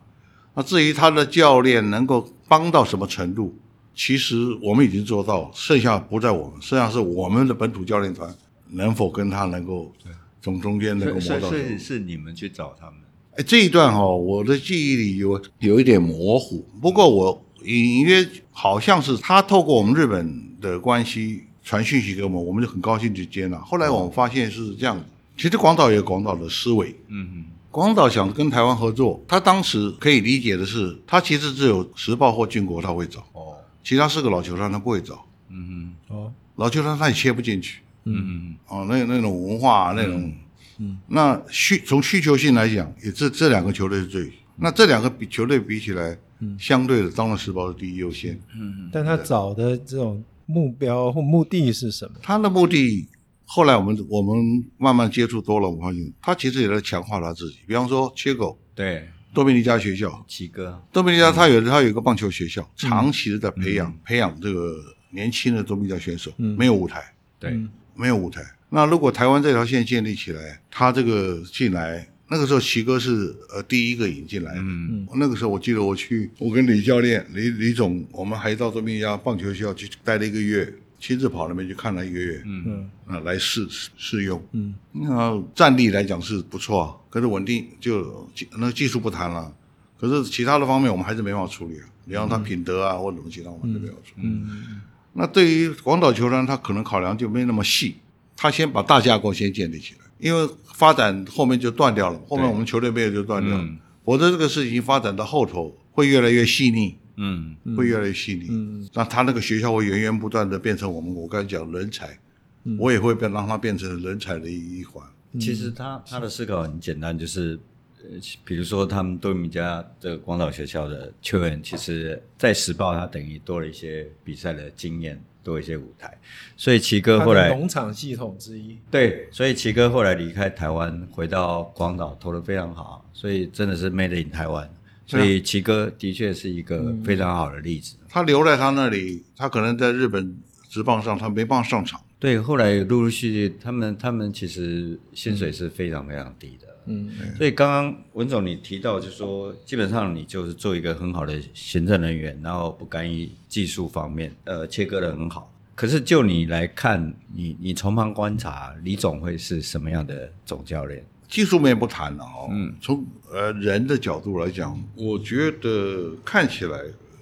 [0.55, 3.57] 那至于他的教练能够帮到什么程度？
[4.03, 8.35] 其实我们已经做到，剩下不在我们，剩下是我们的本土教练团
[8.71, 9.93] 能否跟他能够
[10.41, 11.51] 从中间能够摸到。
[11.51, 12.95] 是是你们去找他们。
[13.37, 23.59] 哎，这一段哈、哦，我的记忆里有有一点模糊，不过我隐约好像是他透过我们日本的关系传讯息给我们，我们就很高兴去接纳。
[23.59, 24.99] 后来我们发现是这样，
[25.37, 33.21] 其实广岛也有广岛的思维，嗯嗯，广岛想跟台湾合作，他当时可以理解的是，他其实只有时报或俊国他会找。
[33.35, 33.59] 哦。
[33.91, 40.33] 其他四个老球商他不会找，嗯嗯，哦，老球商他也切不进去，嗯嗯，哦，那那种文化那种，
[40.79, 52.15] 嗯，那需从需求性来讲，也这这两个球队是最，那这两个比球队比起来，嗯，相对的，当然时报是第一优先，嗯嗯，但他找的这种目标或目的是什么？
[52.23, 53.09] 他的目的，
[53.45, 59.09] 后来我们我们慢慢接触多了，我发现他其实也在强化他自己，比方说切狗，对。
[59.33, 64.77] 多米尼加学校，七哥，多米尼加他有他有一个棒球学校，长期的在培养培养这个
[65.11, 67.03] 年轻的多米尼加选手，没有舞台，
[67.39, 67.59] 对，
[67.95, 68.43] 没有舞台。
[68.71, 80.73] 那如果台湾这条线建立起来，他这个进来，那个时候齐哥是呃第一个引进来的，嗯，那个时候我记得我去，我跟李教练李李总，我们还到多米尼加棒球学校去待了一个月。
[81.01, 82.63] 亲自跑那边去看了一个月，嗯。
[82.67, 89.53] 嗯，啊，来试试用，嗯，那战力来讲是不错啊，可是稳定就那技术不谈了，
[89.99, 94.23] 可是其他的方面我们还是没办法处理啊，你让他品德啊或者什么其他我们都没有处理。
[94.25, 94.47] 嗯。
[94.51, 94.81] 嗯，
[95.15, 97.97] 那对于广岛球团，他可能考量就没那么细，
[98.37, 103.69] 他先把大架构先建立起来，因为发展后面就断掉了，后面我们球队没有就断掉了，
[104.05, 106.97] 否则这个事情发展到后头会越来越细腻。
[107.23, 108.47] 嗯，会越来越细腻。
[108.49, 112.19] 嗯，那他那个学校会源源不断的变成我们我刚才讲人才，
[112.65, 115.07] 嗯、我也会变让他变成人才的一环。
[115.39, 117.61] 其实他他的思考很简单，就是
[118.03, 118.09] 呃
[118.43, 126.17] 比如说他们多米加这个广岛学校的球员，其实在时报他等于多了一些比赛的经验，多一些舞台。
[126.57, 134.69] 所以奇哥后来农场系统之一，对，所以奇哥后来离开台湾，回到广岛投的非常好，所以真的是 made in 台湾。
[135.11, 137.97] 所以齐哥的确是一个非常好的例子。
[138.09, 140.37] 他留在他那里，他可能在日本
[140.69, 142.01] 职棒上他没办法上场。
[142.19, 146.69] 对，后来陆陆续续，他们他们其实薪水是非常非常低的。
[146.87, 155.53] 嗯，所以刚刚文总你提到，就是说基本上你就是做一个很好的行政人员，然后不干预技术方面，呃，切割的很好。
[155.75, 161.03] 可是就你来看，你你从旁观察，李总会是什么样的总教练？
[161.31, 166.77] 技术面不谈了哦，嗯，从呃人的角度来讲，我觉得看起来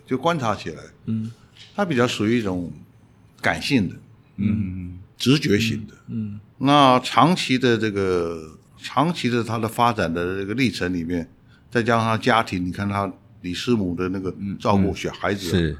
[0.07, 1.31] 就观察起来，嗯，
[1.77, 2.73] 他比较属于一种
[3.43, 3.95] 感性的，
[4.37, 11.29] 嗯，直觉型的，嗯，嗯，那长期的这个长期的他的发展的这个历程里面，
[11.71, 15.79] 再加上他家庭，你看他李师母的那个照顾小孩子，嗯嗯、是，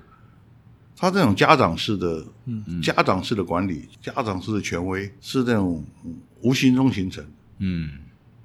[0.95, 5.83] 他这种家长式的，嗯，家长式的管理，家长式的权威，是这种
[6.43, 7.25] 无形中形成，
[7.61, 7.89] 嗯。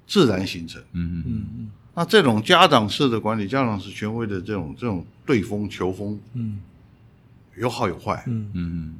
[0.06, 6.58] 自然形成，嗯嗯嗯，那这种家长式的管理，家长式权威的这种这种对风求风，嗯，
[7.56, 8.50] 有好有坏，嗯。
[8.54, 8.94] 嗯，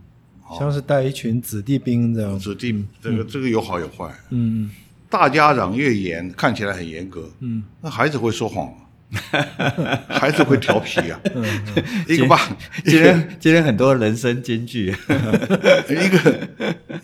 [0.59, 4.71] 像是带一群子弟兵这样，子弟这个这个有好有坏，嗯，
[5.11, 8.73] 大家长越严，看起来很严格，嗯，那孩子会说谎，
[10.09, 11.21] 孩子会调皮啊，
[12.09, 12.39] 一个爸，
[12.85, 14.95] 今天今天很多人生金句，
[15.89, 16.49] 一个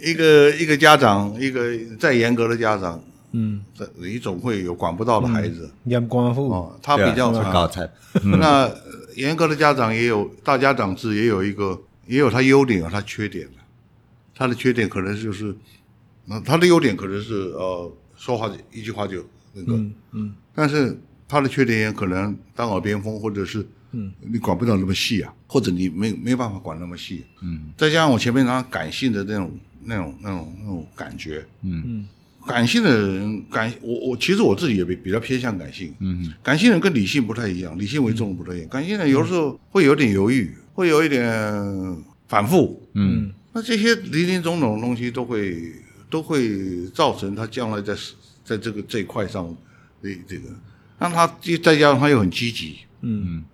[0.00, 3.02] 一个一个家长，一个再严格的家长。
[3.32, 7.88] 嗯，这你总会有管不到的孩子，严官父哦，他比较高才。
[8.24, 8.70] 那
[9.16, 13.48] 严格的家长也有大家长制，也有一个，也有他优点，有他缺点。
[14.34, 15.54] 他的缺点可能就是，
[16.24, 29.52] 那他的优点可能是呃，说话一句话就那个，嗯，嗯，但是他的缺点也可能当耳边风，或者是嗯，你管不了那么细啊，或者你没没办法管那么细，嗯，再加上我前面讲感性的那种
[29.84, 31.82] 那种那种那种感觉，嗯。
[31.84, 32.08] 嗯。
[32.46, 38.68] 感性的人，感我我其实我自己也比比较偏向感性，嗯，感性人跟理性不太一样，理性为重不太一样。
[38.68, 41.22] 感性人有时候会有点犹豫，会有一点
[42.28, 45.72] 反复，嗯，那这些林林总总的东西都会
[46.08, 47.94] 都会造成他将来在
[48.42, 49.46] 在这个这一块上
[50.02, 50.48] 的这个，
[50.98, 51.26] 让他
[51.62, 53.44] 再加上他又很积极，嗯，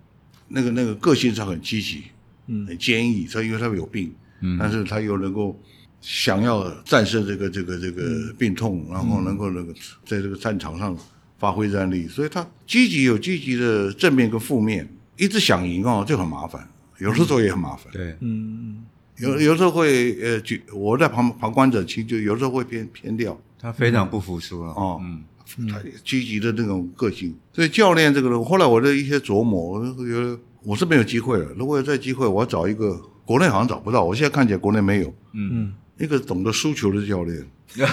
[0.49, 2.05] 那个那个个性上很积极，
[2.47, 5.61] 嗯，很坚毅，所以因为他有病，嗯，但是他又能够。
[6.09, 9.73] 想要战胜这个这个这个病痛，然后能够那个
[10.05, 10.97] 在这个战场上
[11.37, 16.65] 发挥战力，所以他积极有积极的正面跟负面，一直想赢哦，就很麻烦，
[16.99, 17.93] 有时候也很麻烦。
[17.93, 18.85] 对，嗯，
[19.19, 23.37] 有有时候会呃，就我在旁旁观者清，就有时候会偏偏掉。
[23.59, 25.25] 他非常不服输啊哦，嗯，
[25.69, 31.47] 他积极的那种个性，所以教练这个人，后来我的一些琢磨，我觉得我是没有机会了。
[31.59, 35.75] 如果有这机会，我要找一个国内好像找不到，我现在看起来国内没有，嗯嗯。
[35.99, 37.45] 一个懂得输球的教练，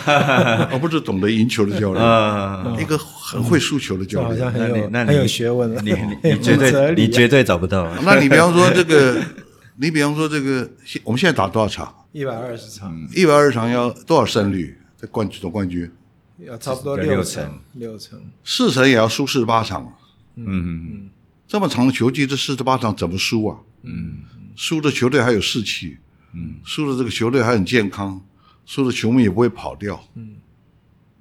[0.05, 2.81] 而 不是懂得赢球的教练。
[2.81, 5.73] 一个很会输球的教练，好像很有很有学问。
[5.85, 7.89] 你你 绝对你绝对找不到。
[8.03, 9.21] 那你比方说这个，
[9.77, 10.69] 你比方说这个，
[11.03, 11.95] 我们现在打多少场？
[12.11, 12.93] 一百二十场。
[13.15, 14.77] 一百二十场要多少胜率？
[14.97, 15.89] 在冠军总冠军
[16.39, 18.19] 要差不多六成，六成。
[18.43, 19.93] 四成也要输四十八场。
[20.35, 21.09] 嗯嗯嗯。
[21.47, 23.57] 这么长的球季，这四十八场怎么输啊？
[23.83, 24.17] 嗯。
[24.55, 25.97] 输的球队还有士气。
[26.33, 28.21] 嗯，输了这个球队还很健康，
[28.65, 30.35] 输了球迷也不会跑掉，嗯，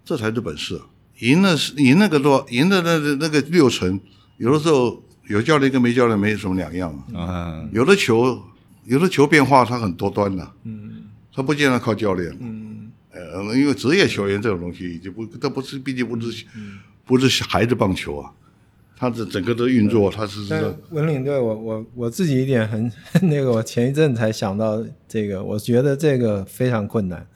[0.04, 0.80] 这才是本事。
[1.18, 4.00] 赢了是赢那个多，赢的那个那个六成，
[4.38, 7.62] 有的时候有教练跟没教练没什么两样啊。
[7.62, 8.42] 嗯，有的球，
[8.86, 16.44] 有的球变化它很多端的，嗯，它不见得靠教练，嗯，呃，因为职业球员这种东西就不，它不是，毕竟不是，
[17.04, 18.32] 不是孩子棒球啊。
[19.02, 22.88] 他的整个的运作，他是这个文领队，我我我自己一点很
[23.28, 27.26] 那个，我前一阵才想到这个，我觉得这个非常困难。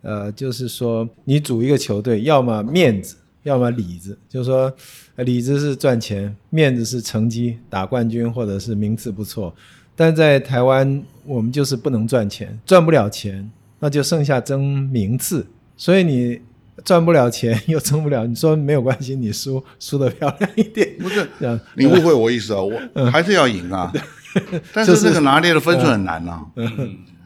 [0.00, 4.18] 呃，就是说你组一个球队，要么面子，要么里子。
[4.28, 4.74] 就是说，
[5.18, 9.54] 里子是赚钱，面子是成绩，打冠军或者是名次不错。
[9.94, 15.46] 但在台湾，我们就是不能赚钱，赚不了钱，那就剩下争名次。
[15.76, 16.40] 所以你。
[16.84, 21.28] 赚不了钱 又挣不了，你说没有关系，你输输的漂亮一点不是？
[21.76, 23.92] 你误会我意思啊，我还是要赢啊，
[24.72, 26.40] 但是这个拿捏的分寸很难呐。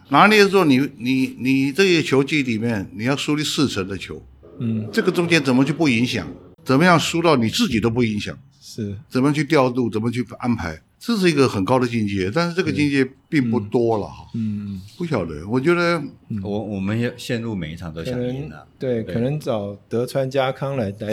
[0.08, 4.22] 拿捏的时候，你你你这些球技里面，你要输你四成的球，
[4.58, 6.26] 嗯，这个中间怎么去不影响？
[6.64, 8.36] 怎么样输到你自己都不影响？
[8.60, 9.88] 是，怎么去调度？
[9.90, 10.80] 怎么去安排？
[10.98, 14.26] 这是一个很高的境界，但是这个境界并不多了哈。
[14.34, 16.02] 嗯，不晓得，我觉得
[16.42, 18.66] 我我们要陷入每一场都想赢了。
[18.78, 21.12] 对，可能找德川家康来带，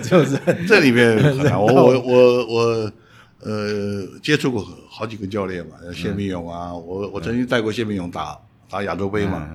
[0.00, 0.38] 就是。
[0.66, 1.16] 这里面
[1.56, 2.92] 我我我我
[3.40, 8.36] 呃接触过好几个教练嘛，谢明勇啊，我我曾经带过谢明勇打
[8.68, 9.48] 打亚洲杯嘛，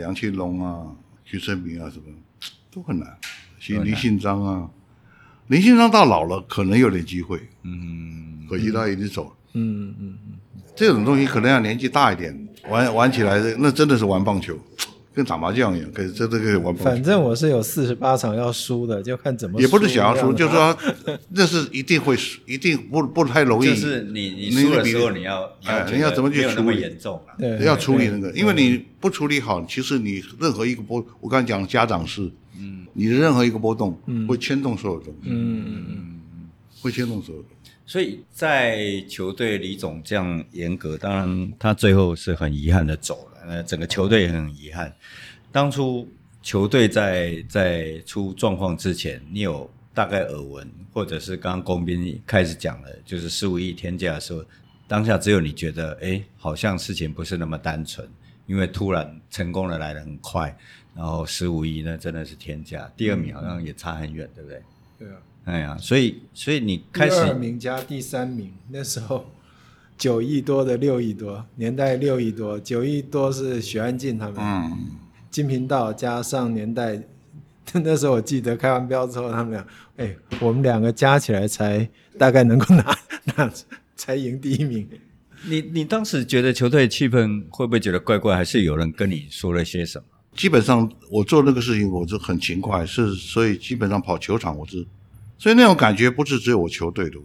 [0.00, 0.86] 杨庆龙啊、
[1.24, 2.04] 徐春明啊什么
[2.72, 3.16] 都很难，
[3.84, 4.70] 林信章啊。
[5.48, 10.18] 林信章到老了，可能有点机会，嗯，可惜他已经走了，嗯嗯嗯，
[10.76, 14.54] 这种东西可能要年纪大一点，玩玩起来，那真的是玩棒球，
[15.14, 16.84] 跟打麻将一样，可以这这个玩棒球。
[16.84, 19.58] 反正我是有四十八场要输的，就看怎么。
[19.58, 20.76] 也不是想要输，就是说
[21.30, 23.68] 那是一定会输，一定不不太容易。
[23.70, 26.78] 就是你你输的时候你要哎，你要怎么去处理？
[26.78, 32.30] 严重对，要处理那个，因为你不处理好，其实你任何一个波，我刚才讲家长式。
[32.58, 35.84] 嗯，你的任何一个波动嗯会牵动所有东西，嗯嗯
[36.32, 36.48] 嗯，
[36.80, 37.70] 会牵动所有东西。
[37.86, 44.94] 所以在球队李总这样严格，当然他最后是很遗憾的走了，那整个球队也很遗憾。
[45.50, 46.06] 当初
[46.42, 54.44] 球队在在出状况之前，你有大概耳闻，或者是刚刚工兵开始讲了，就是十五亿天价的时候，
[54.86, 58.06] 当下只有你觉得，哎，好像事情不是那么单纯，
[58.46, 60.54] 因为突然成功的来的很快。
[60.96, 64.62] 然后十五亿那真的是天价，第二名好像也差很远，对不对？
[64.98, 65.14] 对啊，
[65.44, 69.30] 哎呀，所以所以你开始第二名加第三名那时候
[69.96, 74.90] 九亿多的六亿多年代六亿多九亿多是许安静他们，嗯，
[75.30, 77.00] 金频道加上年代，
[77.72, 79.66] 那时候我记得开完标之后他们俩，
[79.98, 82.98] 哎，我们两个加起来才大概能够拿
[83.36, 83.52] 拿
[83.94, 84.88] 才赢第一名。
[85.46, 88.34] 你你当时觉得球队气氛会不会觉得怪怪？
[88.34, 90.04] 还是有人跟你说了些什么？
[90.38, 94.86] 基本上我做那个事情，我是很勤快，是所以基本上跑球场我是，
[95.36, 97.18] 所以那种感觉不是只有我球队的，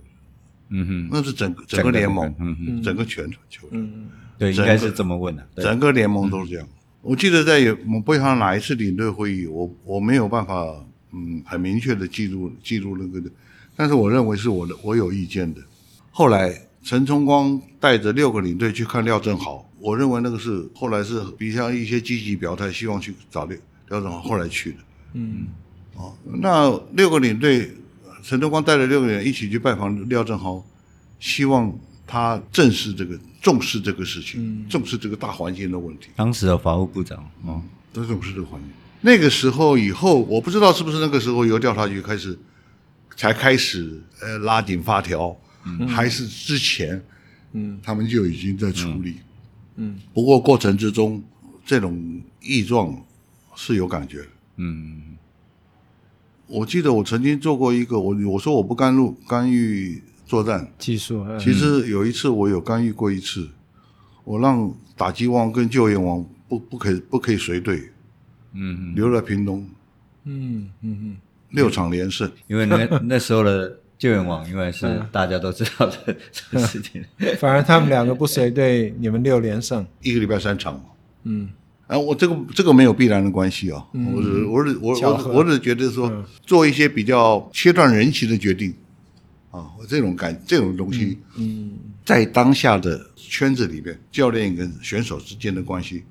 [0.70, 4.10] 嗯哼，那是整个整个联盟，嗯哼，整个全球，嗯，
[4.40, 6.68] 对，应该是这么问的，整个联盟都是这样。
[7.04, 7.60] 我记得在
[7.94, 10.66] 我不知道哪一次领队会议，我我没有办法，
[11.12, 13.30] 嗯，很明确的记录记录那个的，
[13.76, 15.62] 但是我认为是我的，我有意见的。
[16.10, 16.52] 后来
[16.82, 19.70] 陈崇光带着六个领队去看廖正豪。
[19.84, 23.58] 我认为那个是后来是比较一些积极表态，希望去找廖
[23.90, 24.78] 廖正豪后来去的。
[25.12, 25.48] 嗯，
[25.96, 27.70] 哦，那六个领队，
[28.24, 30.66] 陈德光带着六个人一起去拜访廖正豪，
[31.20, 31.78] 希望
[32.08, 36.08] 他正视这个重视这个事情，嗯、重视这个大环境的问题。
[36.16, 37.62] 当时的法务部长，嗯，
[37.92, 38.70] 都重视这个环境。
[39.02, 42.40] 那个时候以后，我不知道是不是那个时候由调查局开始
[43.18, 47.04] 才开始呃拉紧发条，嗯、还是之前，
[47.52, 49.10] 嗯，他们就已经在处理。
[49.10, 49.24] 嗯
[49.76, 51.22] 嗯，不过过程之中，
[51.66, 52.96] 这种异状
[53.56, 54.26] 是有感觉。
[54.58, 55.18] 嗯，
[56.48, 61.26] 我记得我曾经做过一个，我我说我不干预干预作战技术。
[61.40, 63.50] 其实有一次我有干预过一次，
[64.24, 67.90] 我让打击王跟救援王不不可以不可以随队，
[68.54, 69.68] 嗯，留在屏东。
[70.26, 71.18] 嗯嗯嗯，
[71.50, 73.80] 六场连胜，因为那那时候的。
[74.04, 75.90] 救援网，因为是大家都知道
[76.52, 77.02] 的事情，
[77.40, 80.84] 反而他们两个不随队，你们六连胜，一个礼拜三场。
[81.24, 81.50] 嗯，
[81.88, 86.12] 啊，我这个这个没有必然的关系啊，我是我是我我我只觉得说
[86.46, 88.74] 做一些比较切断人情的决定
[89.52, 91.72] 啊，我这种感这种东西，嗯，
[92.04, 96.04] 在当下的圈子里面，教练跟选手之间的关系，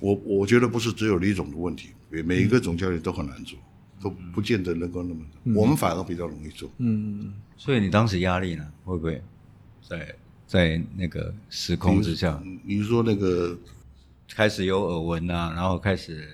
[0.00, 3.56] 我我觉得不是只有李总的问题，每每一个总教练都很难做。
[4.02, 6.70] 都不见得能够那么，嗯、我们反而比较容易做。
[6.78, 9.22] 嗯，所以你当时压力呢，会不会
[9.82, 10.14] 在
[10.46, 12.40] 在那个时空之下？
[12.66, 13.56] 比如说那个
[14.28, 16.28] 开始有耳闻啊，然后开始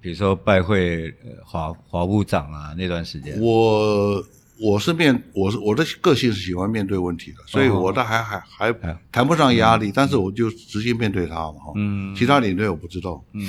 [0.00, 3.38] 比如说拜会华华部长啊那段时间。
[3.38, 4.24] 我
[4.58, 8.72] 我是面我是我的个性是喜欢面对问题的，所以我倒还还还
[9.12, 11.58] 谈不上压力，嗯、但是我就直接面对他嘛。
[11.74, 13.22] 嗯，其他领队我不知道。
[13.32, 13.46] 嗯，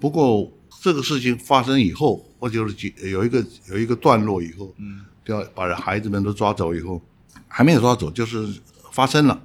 [0.00, 0.50] 不过。
[0.84, 7.00] 这个事情发生以后，或就是有一个有一个段落以后，嗯，要把孩子们都抓走以后，
[7.48, 8.60] 还没有抓走，就是
[8.92, 9.42] 发生了。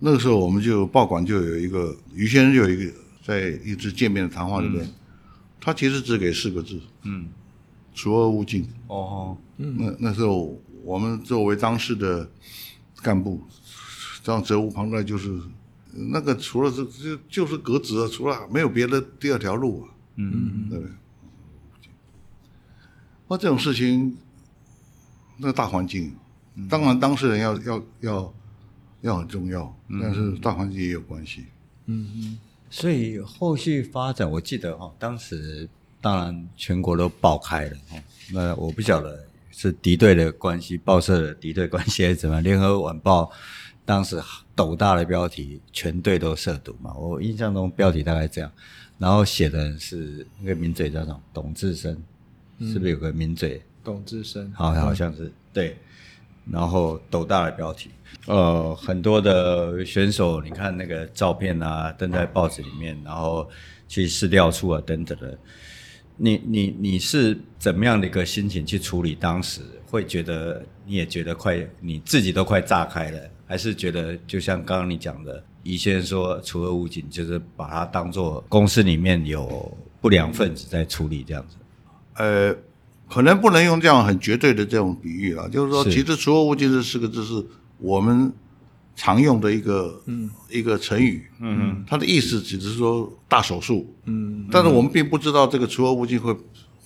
[0.00, 2.92] 那个时候，我们就报馆就有一个于先生，就有一个
[3.24, 4.94] 在一次见面的谈话里面，嗯、
[5.58, 7.30] 他其实只给四个字，嗯，
[7.94, 8.68] 除恶务尽。
[8.88, 12.30] 哦，嗯，那那时候我们作为当时的
[13.00, 13.40] 干部，
[14.22, 15.34] 这样责无旁贷，就是
[15.90, 19.93] 那个除了这就就是革职啊，除了没有别的第二条路啊。
[20.16, 20.94] 嗯，对不对？
[23.28, 24.16] 那这种事情，
[25.38, 26.14] 那大环境，
[26.68, 28.34] 当然当事人要要要
[29.00, 31.46] 要很重要，但是大环境也有关系。
[31.86, 32.38] 嗯嗯。
[32.70, 35.68] 所以后续发展，我记得哈，当时
[36.00, 37.96] 当然全国都爆开了哈。
[38.32, 42.42] 那我不晓得是敌对的关系，报社的敌对关系还是怎么样？
[42.42, 43.30] 联合晚报
[43.84, 44.20] 当时
[44.54, 46.92] 斗大的标题，全队都涉毒嘛。
[46.94, 48.50] 我印象中标题大概这样，
[49.04, 51.20] 然后写的人是那个名嘴叫什么？
[51.34, 51.94] 董志生，
[52.56, 53.60] 嗯、是不是有个名嘴？
[53.84, 55.76] 董志生，好，好像是、嗯、对。
[56.50, 57.90] 然后斗大的标题，
[58.24, 63.46] 呃，很多的选手，你看那个照片啊，登在报纸里面，然后
[63.86, 65.38] 去市调处啊等等的。
[66.16, 69.14] 你你你是怎么样的一个心情去处理？
[69.14, 81.56] 当时会觉得你也觉得快，你自己都快炸开了，还是觉得就像刚刚你讲的，以前说除恶务尽，就是把它当做公司里面有不良分子在处理这样子？
[82.14, 82.56] 呃，
[83.08, 87.44] 可能不能用这样很绝对的这种比喻了，就是说，其实除恶务尽这四个字是
[87.78, 88.32] 我们。
[88.96, 90.30] 常用的一个嗯。
[90.48, 96.32] 一个成语，嗯嗯，它的意思只是说大手术，嗯，但是我们并不知道这个除恶务尽会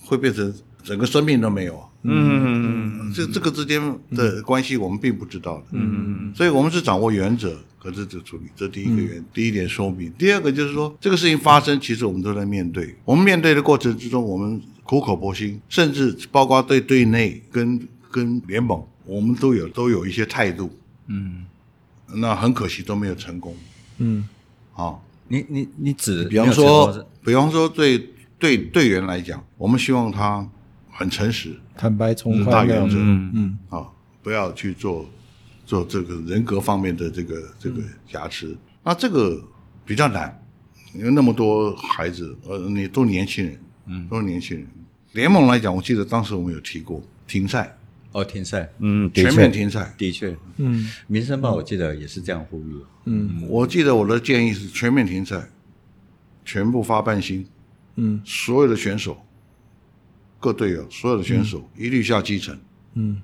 [0.03, 0.51] 会变成
[0.83, 1.77] 整个生命都没有。
[1.77, 20.69] 啊，嗯嗯嗯，这这个之间的关系我们并不知道的，嗯嗯，所以我们是掌握原则，可是这处理，这第一个原第一点说明，第二个就是说这个事情发生，其实我们都在面对，我们面对的过程之中，我们苦口婆心，甚至包括对对内跟跟联盟，我们都有都有一些态度，
[21.07, 21.45] 嗯。
[22.11, 23.55] 那很可惜都没有成功。
[23.99, 24.27] 嗯，
[24.73, 28.03] 好，你你你指，比方说，比方说对
[28.39, 30.43] 对队员来讲，我们希望他
[30.99, 33.31] 很诚实、坦白从宽，大原则，嗯。
[33.33, 33.87] 嗯，啊，
[34.21, 35.09] 不要去做
[35.65, 38.53] 做这个人格方面的这个这个瑕疵。
[38.83, 39.41] 那这个
[39.85, 40.37] 比较难，
[40.93, 44.67] 因为那么多孩子，呃，你都年轻人，嗯，都是年轻人。
[45.13, 47.77] 联盟来讲，我记得当时我们有提过停赛。
[48.11, 52.73] 哦，停赛，嗯，全面停赛，的确，嗯，《民生报》我记得也是这样呼吁，
[53.05, 55.47] 嗯，我记得我的建议是全面停赛，
[56.43, 57.45] 全部发半薪，
[57.97, 59.23] 嗯，所有的选手，
[60.39, 62.57] 各队友，所有的选手一律下基层，
[62.93, 63.21] 嗯，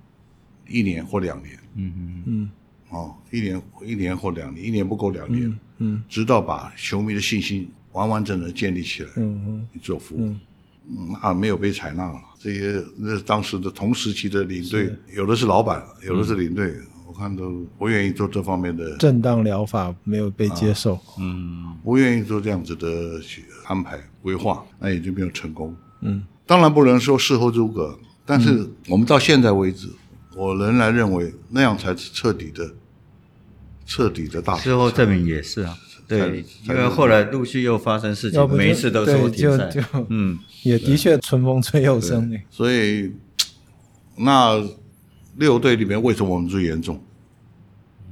[0.68, 2.50] 一年或两年，嗯嗯嗯，
[2.90, 10.36] 哦，一年一年或两年，一年不够两年，嗯，直到把球迷的信心完完整整建立起来，嗯嗯，做服务。
[10.88, 12.20] 嗯，啊，没有被采纳了。
[12.38, 20.94] 这些那当时的同时期的领队，有的是老板，有的是领队，嗯、我看都不愿意做这方面的正当疗法，没有被接受。
[20.94, 23.20] 啊、嗯，不愿意做这样子的
[23.66, 25.76] 安排规划，那也就没有成功。
[26.02, 32.74] 嗯，当然不能说事后诸葛，但是我们到现在为止，嗯、我仍然认为那样才是彻底的、
[33.86, 34.58] 彻底的大。
[34.58, 35.78] 事后证明也是啊。
[36.08, 39.74] 对，因为后来陆续又发生事情，每一次都说停赛，
[40.10, 42.32] 嗯，也的确春风吹又生。
[42.52, 43.12] 所以，
[44.16, 44.64] 那
[45.38, 47.04] 六队里面为什么我们最严重？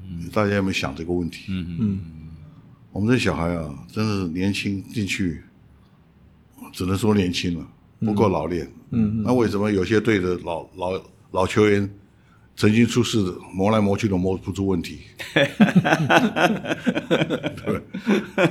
[0.04, 1.46] 嗯，大家有没有想这个问题？
[1.50, 2.00] 嗯嗯，
[2.92, 5.44] 我们这小孩啊，真的是年轻进去，
[6.72, 7.68] 只能说年轻了，
[8.06, 8.66] 不够老练。
[8.92, 11.02] 嗯嗯，那为什么有些队的老老
[11.32, 11.90] 老球员？
[12.56, 13.18] 曾经出事，
[13.52, 15.00] 磨来磨去都磨不出问题。
[15.34, 15.50] 对，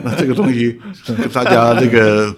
[0.03, 0.77] 那这个东西，
[1.33, 2.35] 大家这个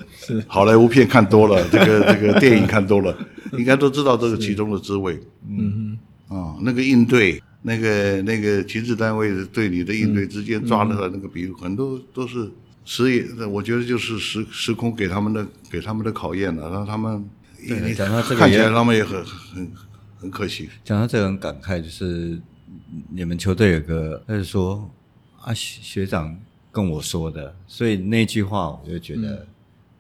[0.46, 3.16] 好莱坞片看多了， 这个这个电影看多了，
[3.52, 5.18] 应该都知道这个其中的滋味。
[5.48, 5.96] 嗯
[6.28, 12.46] 嗯，啊，那个应对，那个那个情治单位对你的应对之间抓的那个比喻，很多都是
[12.84, 17.28] 时也，我觉得就是时时空给他们的给他们的考验了，让他们
[18.36, 19.72] 看起来他们也很很。
[20.16, 22.40] 很可惜，讲到这个很感慨，就是
[23.10, 24.90] 你们球队有个，他就说
[25.42, 26.34] 啊学学长
[26.72, 29.46] 跟我说的，所以那句话我就觉得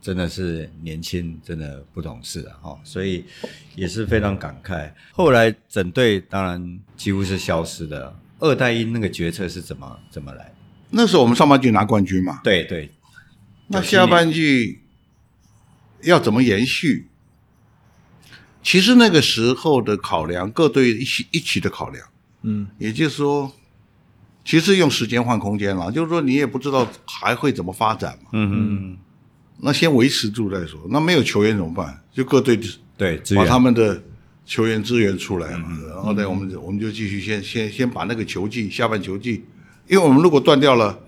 [0.00, 3.26] 真的是年轻，真的不懂事啊，哈，所以
[3.74, 4.90] 也是非常感慨。
[5.12, 10.53] 后来整队当然几乎是消失的，二代一那个决策是怎么怎么来？
[10.94, 12.90] 那时候我们上半季拿冠军嘛，对对，
[13.68, 14.78] 那下半季
[16.02, 17.08] 要怎么延续？
[18.62, 22.06] 其实那个时候的考量，各队一起一起的考量，
[22.42, 23.52] 嗯，也就是说，
[24.44, 28.98] 其实用时间换空间了，就是说你也不知道还会怎么发展嘛，嗯嗯，
[29.58, 30.80] 那先维持住再说。
[30.88, 32.02] 那没有球员怎么办？
[32.12, 32.58] 就各队
[32.96, 34.02] 对把他们的
[34.46, 39.44] 球员资源出来嘛，嗯、然后呢，我们我们就继续先先先把那个球季下半球季，
[39.86, 40.98] 因为我们如果断掉了，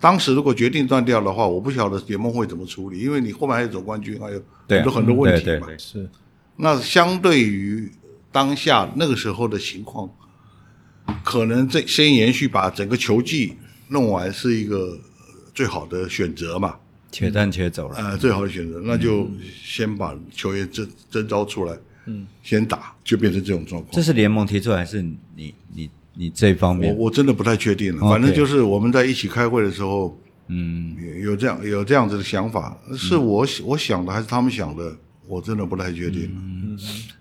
[0.00, 6.10] 当时如果决定断掉的话，我不晓得联盟会怎么处理，因为你后面还有总冠军，还有很多很多问题嘛，对对对是。
[6.56, 7.90] 那相对于
[8.30, 10.10] 当下那个时候的情况，
[11.22, 13.56] 可能这先延续把整个球季
[13.88, 14.98] 弄完是一个
[15.54, 16.76] 最好的选择嘛？
[17.10, 17.96] 且战且走了。
[17.96, 19.28] 呃，最好的选择，那就
[19.62, 23.92] 先把球员征征召出来，嗯，先打，就变成这种状况。
[23.92, 26.94] 这是联盟提出来，还是你你你这方面？
[26.96, 28.00] 我我真的不太确定了。
[28.08, 34.96] 反正就是我们在一起开会的时候，嗯，有这样有这样子的想法，是我我想的还是他们想的？
[35.26, 36.30] 我真的不太确定。
[36.34, 36.78] 嗯，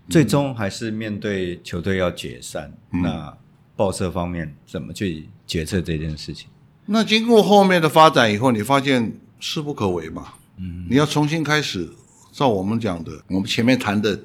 [0.10, 3.38] 最终还是面对球队要解散，嗯、那
[3.76, 6.50] 报社方面怎么去决策这件事情？
[6.88, 10.34] 那经过后面的发展以后，你发现势不可为嘛？
[10.58, 11.90] 嗯，你要重新开始，
[12.32, 14.20] 照我们讲的，我们前面谈的，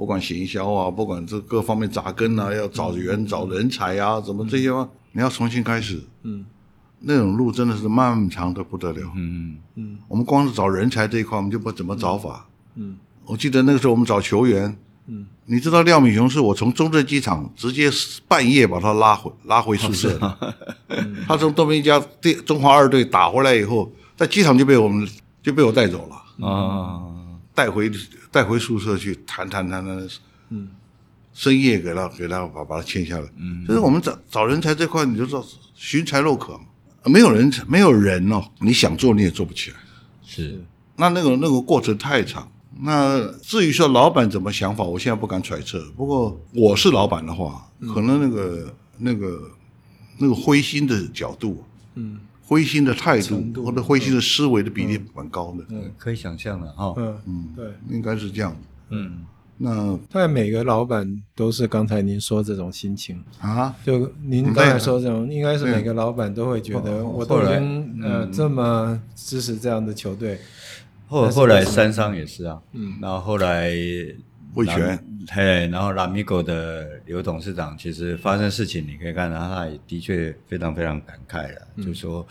[0.00, 6.00] 不管行销啊，不管这各方面扎根啊，要找人、找人才啊，怎么这些嘛，你要重新开始。
[6.22, 6.42] 嗯，
[7.00, 9.12] 那种路真的是漫长的不得了。
[9.14, 9.58] 嗯。
[9.74, 12.46] 嗯，我们光是找人才这一块，我们就不怎么找法。
[12.76, 12.96] 嗯，
[13.26, 14.74] 我记得那个时候我们找球员。
[15.06, 17.90] 嗯，你知道廖敏雄是我从中正机场直接
[18.26, 20.18] 半夜把他拉回拉回宿舍，
[21.26, 25.06] 他从多米加队中华二队打回来以后，在机场就被我们
[25.42, 26.48] 就被我带走了。
[26.48, 27.04] 啊，
[27.60, 27.90] 带回
[28.30, 30.08] 带回宿舍去谈谈谈谈，
[30.48, 30.70] 嗯，
[31.34, 35.44] 深夜给他给他把把他签下来，嗯，就是我们找找人才这块，你就知道
[35.74, 36.64] 寻才若渴嘛，
[37.04, 39.76] 没有人没有人哦，你想做你也做不起来，
[40.22, 40.64] 是，
[40.96, 42.50] 那那个那个过程太长。
[42.82, 45.84] 那至于说老板怎么想法，我现在不敢揣测。
[45.98, 49.50] 不过我是老板的话，可能那个那个
[50.16, 51.62] 那个灰心的角度，
[51.96, 52.18] 嗯，
[52.50, 58.56] 灰心的态度或者灰心的思维的比例蛮高的，嗯，可以想象的哈，嗯嗯，对，应该是这样，
[58.88, 59.24] 嗯，
[59.56, 63.22] 那大概每个老板都是刚才您说这种心情。
[63.38, 70.40] 啊，就您刚才说这种，应该是每个老板都会觉得，我都已经呃这么支持这样的球队。
[71.06, 73.70] 后后来三商也是啊，嗯，然后后来
[74.54, 74.98] 味全，
[75.28, 82.26] 嘿，然后拉米狗的刘董事长，其实发生事情你可以看到，他也的确非常非常感慨了，嗯、就说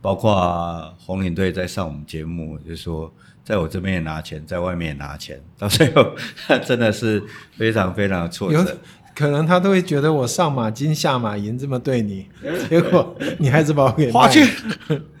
[0.00, 3.12] 包括红领队在上我们节目，就说
[3.44, 6.14] 在我这边也拿钱，在外面也拿钱，到最后
[6.46, 7.22] 他 真的是
[7.56, 8.78] 非常非常的挫折，
[9.14, 12.26] 可能他都会觉得我上马金下马银这么对你，
[12.68, 14.46] 结果你还是把我给花钱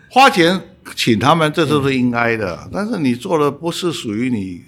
[0.08, 0.60] 花钱。
[0.96, 2.58] 请他们，这都是应该的。
[2.64, 4.62] 嗯、但是你做的不是属于你，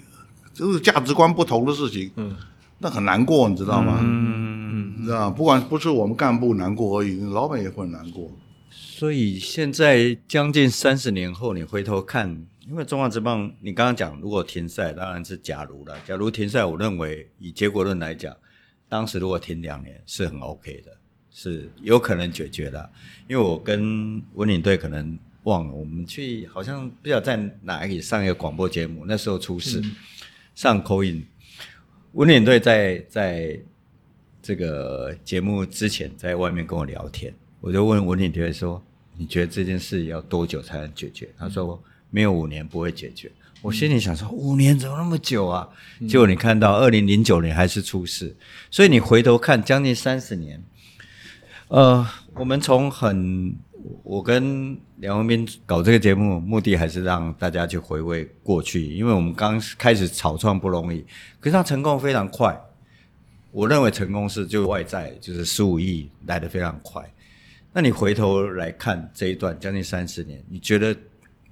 [0.53, 2.35] 就是价值观不同的事情，嗯，
[2.77, 3.99] 那很难过，你知道吗？
[4.01, 8.31] 嗯，你知道，不管不是我们干部难过而已，老板也会难过。
[8.69, 12.29] 所以现在将近三十年后，你回头看，
[12.67, 15.95] 因为中华职棒，你刚刚讲，如果停赛，当然是假如了。
[16.05, 18.35] 假如停赛，我认为以结果论来讲，
[18.87, 20.91] 当时如果停两年是很 OK 的，
[21.31, 22.89] 是有可能解决的。
[23.27, 25.17] 因为我跟文领队可能。
[25.43, 29.91] 忘了，我们去好像不知道在哪里上一个广播节目，那时候出事，嗯、
[30.55, 31.25] 上口音
[32.13, 33.59] 文领队在在
[34.41, 38.83] 这个节目之前在外面跟我聊天，我就问文领队说
[39.17, 41.81] ：“你觉得这件事要多久才能解决？”他说
[42.11, 43.31] ：“没有五年不会解决。”
[43.61, 45.67] 我心里想说：“五年怎么那么久啊？”
[46.07, 48.35] 结果你看到二零零九年还是出事，
[48.69, 50.61] 所以你回头看将近三十年，
[51.69, 53.55] 呃，我们从很。
[54.03, 61.05] 我跟梁文斌搞这个节目，目的还是让大家去回味过去，因为我们刚开始草创不容易，
[61.39, 62.59] 可是他成功非常快。
[63.51, 67.03] 我认为成功是就外在，就是十五亿来得非常快。
[67.71, 70.95] 那你回头来看这一段将近三十年，你觉得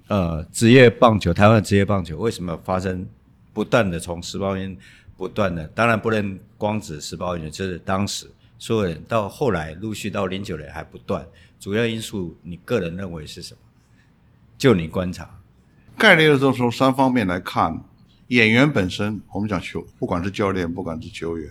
[0.07, 3.05] 呃，职业棒球，台湾职业棒球为什么发生
[3.53, 4.75] 不断的从时报员
[5.17, 8.25] 不断的，当然不能光指时报员，就是当时
[8.57, 11.25] 所有人到后来陆续到零九年还不断。
[11.61, 13.59] 主要因素，你个人认为是什么？
[14.57, 15.29] 就你观察，
[15.95, 17.79] 概率的时候从三方面来看，
[18.29, 21.47] 演员本身，我们讲球，不管是教练，不管是球员，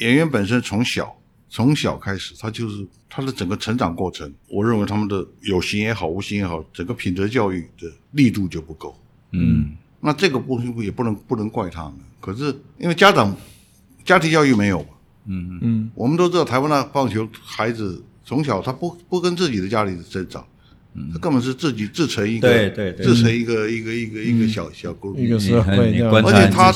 [0.00, 1.16] 演员本身从小
[1.48, 8.94] 从小开始，他就是他的整个成长过程，我认为他们的有形也好，无形也好，整个品德教育的力度就不够。
[9.30, 13.34] 嗯，那这个部分也不能不能怪他们，可是因为家长
[14.04, 14.88] 家庭教育没有嘛。
[15.24, 18.04] 嗯嗯，我们都知道台湾的棒球孩子。
[18.24, 20.46] 从小他不不跟自己的家里争吵，
[21.12, 25.76] 他根本是自己自成一个，对对对，自成一个一个一个一个小小孤独，一个社会。
[25.76, 26.72] 而且他，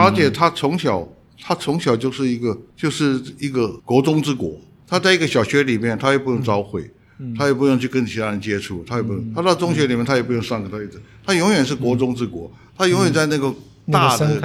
[0.00, 1.06] 而且他从小，
[1.40, 4.58] 他从小就是一个就是一个国中之国。
[4.86, 6.90] 他在一个小学里面，他也不用朝会，
[7.36, 9.34] 他也不用去跟其他人接触，他也不用。
[9.34, 13.54] 他到中学里面，他也不用上课，他一直，他永远是国中之国，他永远在那个
[13.92, 14.40] 大的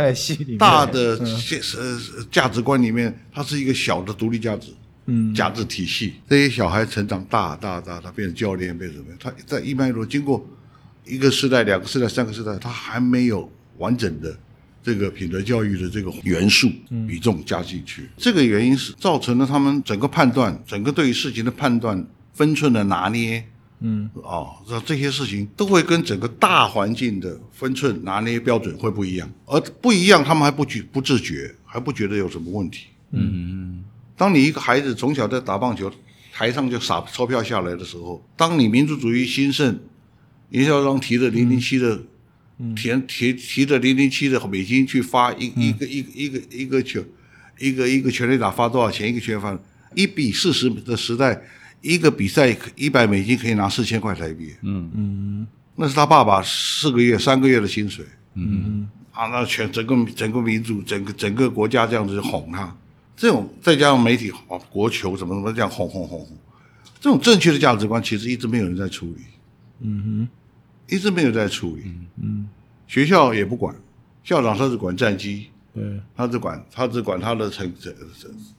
[0.59, 1.99] 大的呃
[2.29, 4.67] 价值观里面，他是一个小的独立价值。
[5.05, 9.15] 嗯，价值体系，这些小孩成长大大大，他变成教练，变成什么？
[9.19, 10.47] 他在一般来说，经过
[11.05, 14.33] 一个时代、两个时代、三个时代，他还没有完整的
[14.81, 16.71] 这个品德教育的这个元素
[17.05, 18.03] 比重加进去。
[18.03, 23.45] 嗯、这个原因是造成了他们整个判断、整个对于事情的判断、分寸的拿捏，
[23.81, 32.85] 嗯，哦，这这些事情都会跟整个大环境的分寸拿捏标准会不一样，而不一样，他们还不觉不自觉，还不觉得有什么问题。
[33.11, 33.83] 嗯嗯。
[34.15, 35.91] 当你一个孩子从小在打棒球，
[36.31, 39.79] 台上就撒钞票下来的时候，当你民族主义兴盛，
[40.49, 41.99] 颜绍章提着零零七的
[42.75, 47.03] 提提提着零零七的美金去发一一个一个一个一个球，
[47.59, 49.09] 一个一个全垒打发多少钱？
[49.09, 49.57] 一个全发
[49.95, 51.41] 一比四十的时代，
[51.81, 54.53] 一个比赛一百美金可以拿四千块台币。
[54.61, 58.05] 嗯嗯，那是他爸爸四个月三个月的薪水。
[58.35, 62.75] 嗯嗯，啊，那全整个整个民族整个整个国家这样子哄他，
[63.15, 66.37] 这种再加上媒体啊国球什么什么这样哄哄哄哄，
[66.99, 69.21] 这种正确的价值观其实一直没有人在处理。
[69.79, 70.27] 嗯哼。
[70.89, 72.49] 一直没有在处理，嗯，嗯，
[72.87, 73.73] 学校也不管，
[74.21, 75.81] 校长他只管战绩，对，
[76.13, 77.91] 他只管他只管他的成成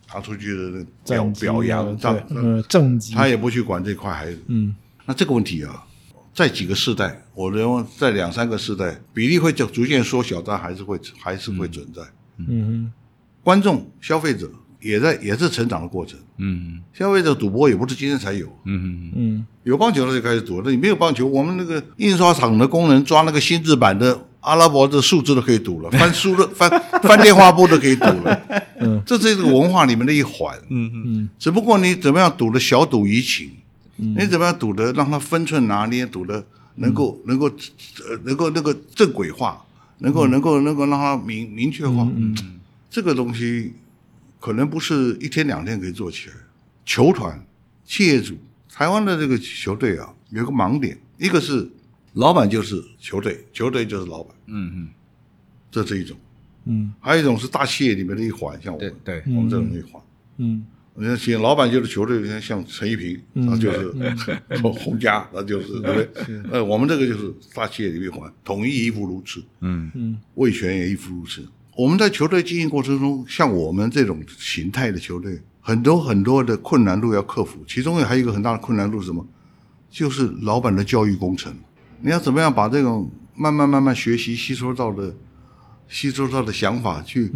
[0.07, 4.75] 他出去的表表扬，这嗯，政绩，他也不去管这块孩子，嗯，
[5.05, 5.87] 那这个问题啊，
[6.33, 12.03] 在几个世代，我认为在两三个世代比例会就逐渐缩小，但还是会还是会存在，
[12.39, 12.93] 嗯哼，
[13.45, 14.51] 观众消费者。
[14.81, 19.47] 也在也是成长的过程，嗯，消费者赌博也不是今天才有，嗯嗯嗯。
[19.63, 26.71] 有棒球的就开始赌，那你没有棒球，我们那个印刷厂的工人抓那个新字版的阿拉伯的数字都可以赌了， 翻书的翻
[27.03, 28.43] 翻电话簿都可以赌了，
[28.79, 33.53] 嗯，这是一个文化里面的一环，嗯嗯，只不过你怎么样赌的小赌怡情，
[33.97, 39.65] 嗯，你怎么样赌的让它分寸拿捏，赌的能够能够呃能够那个正轨化，
[40.01, 42.37] 能够能够能够让它明明确化，嗯，
[42.95, 43.73] 这个东西。
[44.45, 46.35] 可能不是一天两天可以做起来。
[46.85, 47.43] 球团、
[47.83, 48.37] 企业主，
[48.69, 51.67] 台湾的这个球队啊，有个盲点，一个是
[52.13, 54.89] 老板就是球队，球队就是老板，嗯嗯，
[55.71, 56.15] 这是一种，
[56.67, 60.03] 嗯，还有一种是大企业里面的一环，像我们，对，对我们这种一环，
[60.37, 63.95] 嗯，你看，像老板就是球队，你看像陈一平，他就是
[64.61, 66.43] 洪家，他就是对不对？
[66.53, 69.91] 呃，我们这个就是大企业里面一环，统一亦复如此，嗯。
[69.95, 71.43] 嗯，味全也亦复如此。
[71.77, 77.65] 我们在球队经营过程中，像我们这种形态的球队，很多很多的困难度要克服。
[77.67, 79.27] 其中也还有一个很大的困难度是什么？
[79.91, 81.53] 就是老板的教育工程。
[82.01, 85.15] 你要怎么样把这种慢慢慢慢学习吸收到的、
[85.89, 87.33] 吸收到的想法，去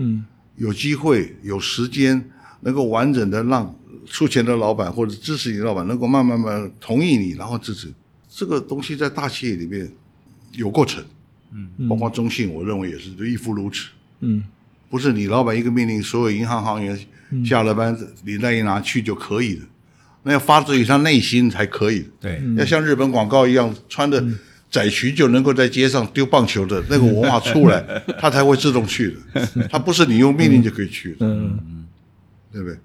[0.56, 2.30] 有机会、有时间，
[2.60, 3.74] 能够完整的让
[4.06, 7.92] 出钱的老板或者支持你的老板能够慢慢慢慢同意你，然后支持
[8.28, 9.90] 这个东西，在大企业里面
[10.52, 11.04] 有过程。
[11.50, 13.88] 嗯，包括中信，我认为也是就亦复如此。
[14.20, 14.42] 嗯，
[14.90, 16.98] 不是你老板一个命令，所有银行行员
[17.44, 19.66] 下了班领带一拿去就可以了，
[20.22, 22.08] 那要发自于他内心才可以。
[22.20, 24.22] 对，要像日本广告一样，穿着
[24.70, 27.82] 窄裙就能够在街上丢棒球的那个文化出来，
[28.18, 29.68] 他才会自动去的。
[29.70, 31.16] 他不是你用命令就可以去的。
[31.20, 31.86] 嗯嗯，
[32.52, 32.76] 对不对？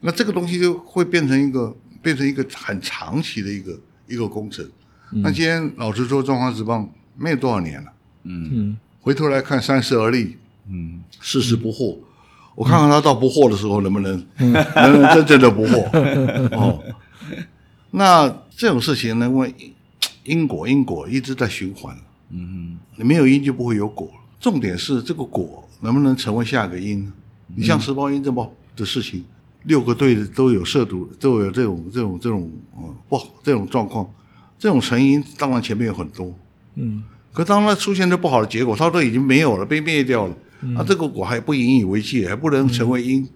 [0.00, 4.68] 那这个东西就会变成一个变成一个很长期的一个一个工程。
[5.10, 7.92] 那今天老实说，中华职棒没有多少年了。
[8.24, 10.36] 嗯嗯，回头来看，三十而立。
[10.68, 12.00] 嗯，四十不惑，嗯、
[12.54, 15.84] 我看看他到不惑的时候能不能，嗯、能不能真正的不惑
[16.56, 16.82] 哦。
[17.90, 19.54] 那这种事情呢，因为
[20.24, 21.96] 因果因果一直在循环，
[22.30, 24.10] 嗯，你没有因就不会有果。
[24.40, 27.12] 重点是这个果能不能成为下一个因？
[27.54, 29.24] 你像十包因这么的事情，
[29.64, 34.10] 六个队都有涉毒，都有这种这种这种嗯不好这种状况，
[34.58, 36.34] 这种成因当然前面有很多，
[36.74, 40.34] 嗯，可当它出现的不好的结果，它都已经没有了，被灭掉了。
[40.76, 43.26] 啊，这个果还不引以为戒，还不能成为因，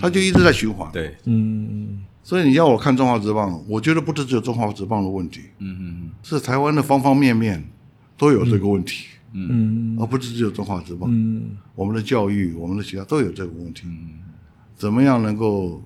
[0.00, 0.90] 它就一直在循环。
[0.92, 7.62] 对，嗯，所以你要我看中华职棒，我觉得不是只有中华职棒的问题，嗯嗯，是台湾的方方面面
[8.16, 14.20] 都有这个问题，嗯，而不是只有中华职棒，嗯，我们的教育、我们的学校都有这个问题，嗯，
[14.76, 15.82] 怎么样能够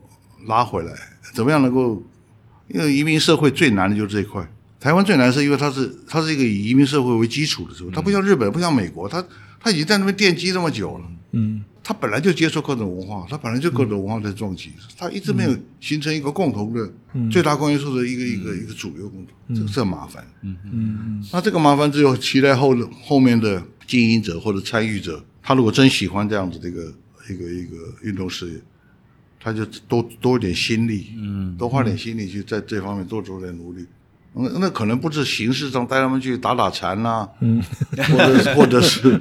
[0.47, 0.93] 拉回来？
[1.33, 2.03] 怎么样能够？
[2.69, 4.43] 因为移民社会最难的就是这一块，
[4.81, 9.23] 台湾最难是因为它是它是一个以移民社会为基础的时候，它不像日本，不像美国，它。
[9.65, 16.93] 他已经在那边奠基这么久了，嗯，他本来就接受各种文化，他本来就各种文化在撞击，他一直没有形成一个共同的
[17.31, 20.55] 最大公约数的一个一个一个主流共同，这这很麻烦，嗯。
[20.65, 20.71] 嗯。
[20.75, 26.93] 嗯，那这个麻烦只有期待后后面的经营者或者参与者，他如果真喜欢这样子的一个
[27.31, 28.61] 一个一个运动事业，
[29.41, 33.87] 他就多多一点心力，嗯，多花点心力去在这方面多做点努力。
[34.37, 37.63] 那那可能不是形式上带他们去打打禅呐、啊，嗯，
[38.11, 39.19] 或者是或者是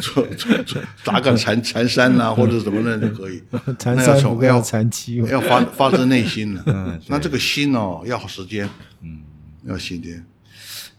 [0.00, 3.42] 做做做打个禅禅山呐、啊，或者什么的就可以。
[3.76, 6.62] 禅山不要禅七，要发 发自内心的。
[6.66, 8.68] 嗯，那这个心哦，要时间，
[9.02, 9.20] 嗯，
[9.64, 10.24] 要时间。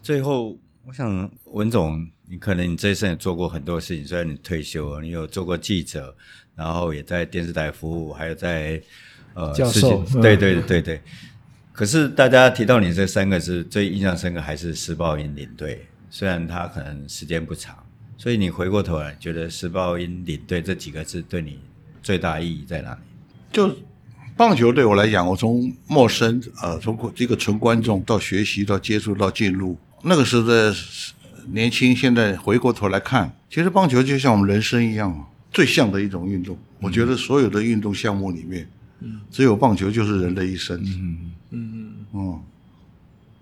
[0.04, 6.14] 最后，我想文总，你可能你这一生也做过很多事情，虽然你退休了，你有做过记者，
[6.54, 8.82] 然后也在电视台服务，还有在
[9.36, 11.02] 呃教授，对对对对对。
[11.78, 15.86] 可是大家提到你这三个字，最印象深刻还是时报鹰领队。
[16.10, 17.78] 虽然他可能时间不长，
[18.18, 21.60] 所以你回过头来觉得时报鹰领队这几个字对你
[22.02, 23.00] 最大意义在哪里？
[23.52, 23.78] 就
[24.36, 30.74] 棒球对我来讲，我从陌生呃，从一个纯观众到学习到接触到进入，那个时候的
[31.52, 36.56] 年轻现在回过头来看，其实棒球就像我们人生一样，最像的一种运动。
[36.56, 38.68] 嗯、我觉得所有的运动项目里面，
[39.02, 40.82] 嗯、只有棒球就是人的一生。
[40.84, 41.34] 嗯
[42.18, 42.42] 嗯嗯嗯。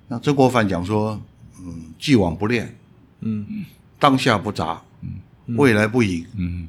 [0.07, 1.19] 那曾国藩讲说，
[1.59, 2.75] 嗯，既往不恋，
[3.21, 3.65] 嗯，
[3.97, 6.67] 当下不杂，嗯，未来不迎，嗯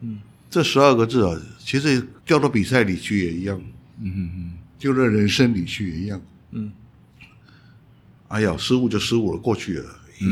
[0.00, 0.18] 嗯，
[0.50, 3.58] 这十二个字啊，其实掉到比赛里去也一样，
[4.00, 6.72] 嗯嗯嗯，丢到人生里去也一样，嗯。
[8.28, 9.86] 哎呀，失误就失误了，过去了；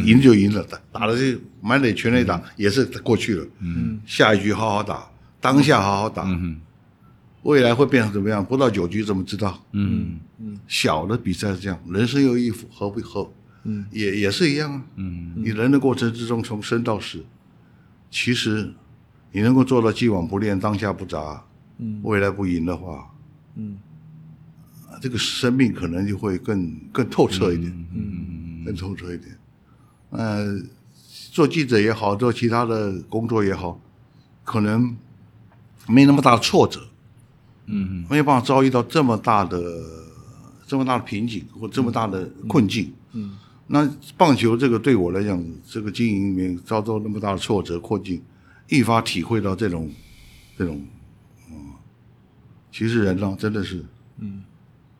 [0.05, 3.47] 赢就赢了，打打了就满垒全垒打，也是过去了。
[3.61, 5.09] 嗯，下一局好好打，
[5.41, 6.25] 当下好好打。
[6.25, 6.61] 嗯，
[7.43, 8.45] 未来会变成怎么样？
[8.45, 9.63] 不到九局怎么知道？
[9.73, 13.33] 嗯嗯，小的比赛是这样，人生有意何不何？
[13.65, 14.83] 嗯，也也是一样啊。
[14.97, 17.25] 嗯，你人的过程之中，从生到死，
[18.11, 18.73] 其实
[19.33, 21.45] 你能够做到既往不恋，当下不杂，
[21.79, 23.11] 嗯，未来不赢的话，
[23.57, 23.79] 嗯。
[25.01, 29.37] 这个生命可能就会更更透彻一点，嗯，嗯嗯更透彻一点。
[30.11, 30.63] 呃，
[31.33, 33.81] 做记者也好，做其他的工作也好，
[34.45, 34.95] 可能
[35.89, 36.87] 没那么大的挫折，
[37.67, 38.03] 嗯。
[38.03, 39.61] 嗯，没有办法遭遇到这么大的
[40.67, 48.21] 这么大的瓶颈或这么大的困境，嗯，嗯那棒球这个对我来讲，这个经营里面遭受那么大的挫折困境，
[48.69, 49.91] 愈发体会到这种
[50.57, 50.81] 这种，
[51.51, 51.57] 嗯，
[52.71, 53.85] 其实人呢，真的是，
[54.19, 54.43] 嗯。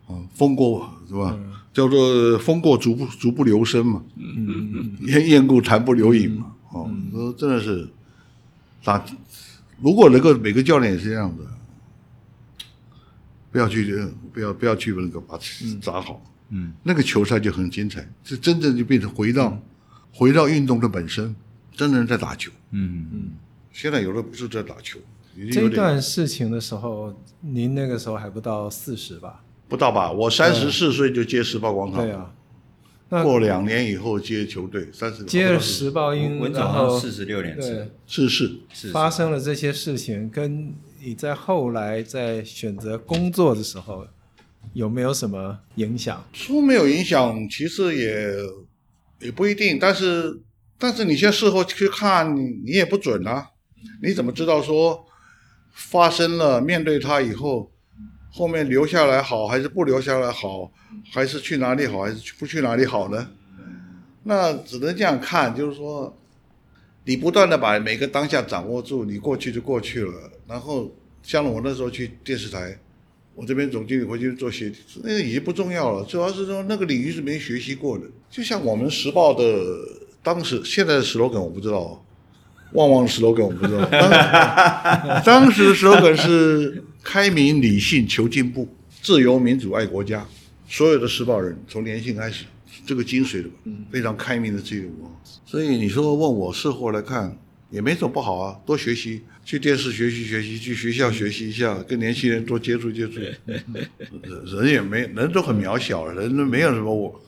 [0.09, 1.33] 啊风过是吧？
[1.39, 6.53] 嗯、叫做风过足不足不留声嘛，嗯雁雁过潭不留影嘛。
[6.73, 7.89] 哦，说真的是
[8.83, 9.03] 打，
[9.81, 11.47] 如果能够每个教练也是这样子，
[13.53, 15.39] 不要去不要不要去那个把
[15.81, 19.63] 砸好，嗯，那个球赛就很精彩，是真正就变成回到、嗯、
[20.11, 21.37] 回到运动的本身，
[21.71, 22.51] 真的在打球。
[22.71, 23.31] 嗯嗯，
[23.71, 24.99] 现在有的不是在打球。
[25.51, 29.43] 这段事情的时候，您那个时候还不到四十吧？
[29.69, 30.13] 不到吧？
[30.13, 32.03] 我三十四岁就接时报广场。
[32.05, 32.35] 对啊，
[33.09, 38.61] 那过两年以后接球队，三十接了时报鹰，文总四十六年对，是是
[38.93, 40.75] 发生了这些事情，跟
[41.05, 44.07] 你在后来在选择工作的时候
[44.73, 46.25] 有没有什么影响？
[46.33, 48.37] 说没有影响，其实也
[49.27, 49.81] 也不一定。
[49.81, 50.41] 但是
[50.79, 53.49] 但是你现在事后去看，你你也不准啊。
[54.01, 55.05] 你怎么知道说
[55.73, 57.69] 发生了面对他以后？
[58.31, 60.71] 后面留下来好还是不留下来好，
[61.13, 63.29] 还是去哪里好还是不去哪里好呢？
[64.23, 66.17] 那只能这样看，就是说，
[67.05, 70.32] 你不断的把每个当下掌握住，你过去就过去了。
[70.53, 70.93] 然后
[71.23, 72.79] 像我那时候去电视台，
[73.35, 78.05] 我这边总经理回去做协理，那个已经不重要了，主要是说那个领域是没学习过的。
[78.31, 79.45] 就像我们时报的
[80.23, 82.05] 当时现在的 slogan 我不知道，
[82.75, 86.85] 旺旺 slogan 我不知道， 当，当时 slogan 是。
[87.05, 88.69] 开明、理性、求进步，
[89.03, 90.25] 自由、民主、爱国家。
[90.69, 92.45] 所有的时报人从年轻开始，
[92.87, 93.49] 这个精髓的，
[93.91, 94.89] 非常开明的自由。
[95.45, 97.37] 所以你说问我事后来看，
[97.71, 103.21] 也没什么不好啊，多学习，去电视学习学习，去学校学习一下，跟年轻人多接触接触。
[104.57, 107.21] 人也没人都很渺小，人都没有什么我，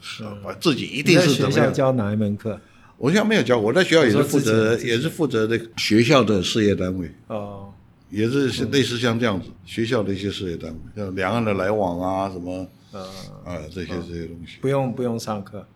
[0.42, 1.52] 把自己一定是怎么样。
[1.52, 2.60] 学校教哪一门课？
[2.96, 7.10] 我现在没有教，我在学校也是负责，也是负责这个学校的事业单位。
[7.26, 7.70] 哦。
[8.10, 13.00] 也是是类似像这样子，嗯、学校的一些事业单位，像两岸的来往啊，什么，啊，
[13.44, 15.66] 啊这些这些东西，不用不用上课，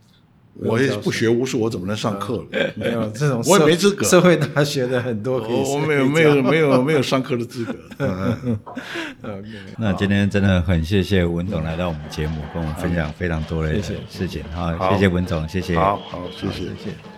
[0.58, 2.44] 我也不学无术，我怎么能上课了？
[2.52, 4.04] 嗯、 没有这种，我也没资格。
[4.04, 7.74] 社会大学的很多可以，我没有没有没有没有上课的资格。
[9.78, 14.42] 那今天真的很谢谢文总来到我们节目，跟我们分享非常多的事情。
[14.52, 17.17] 好，谢谢文总，谢谢，好好谢谢谢谢。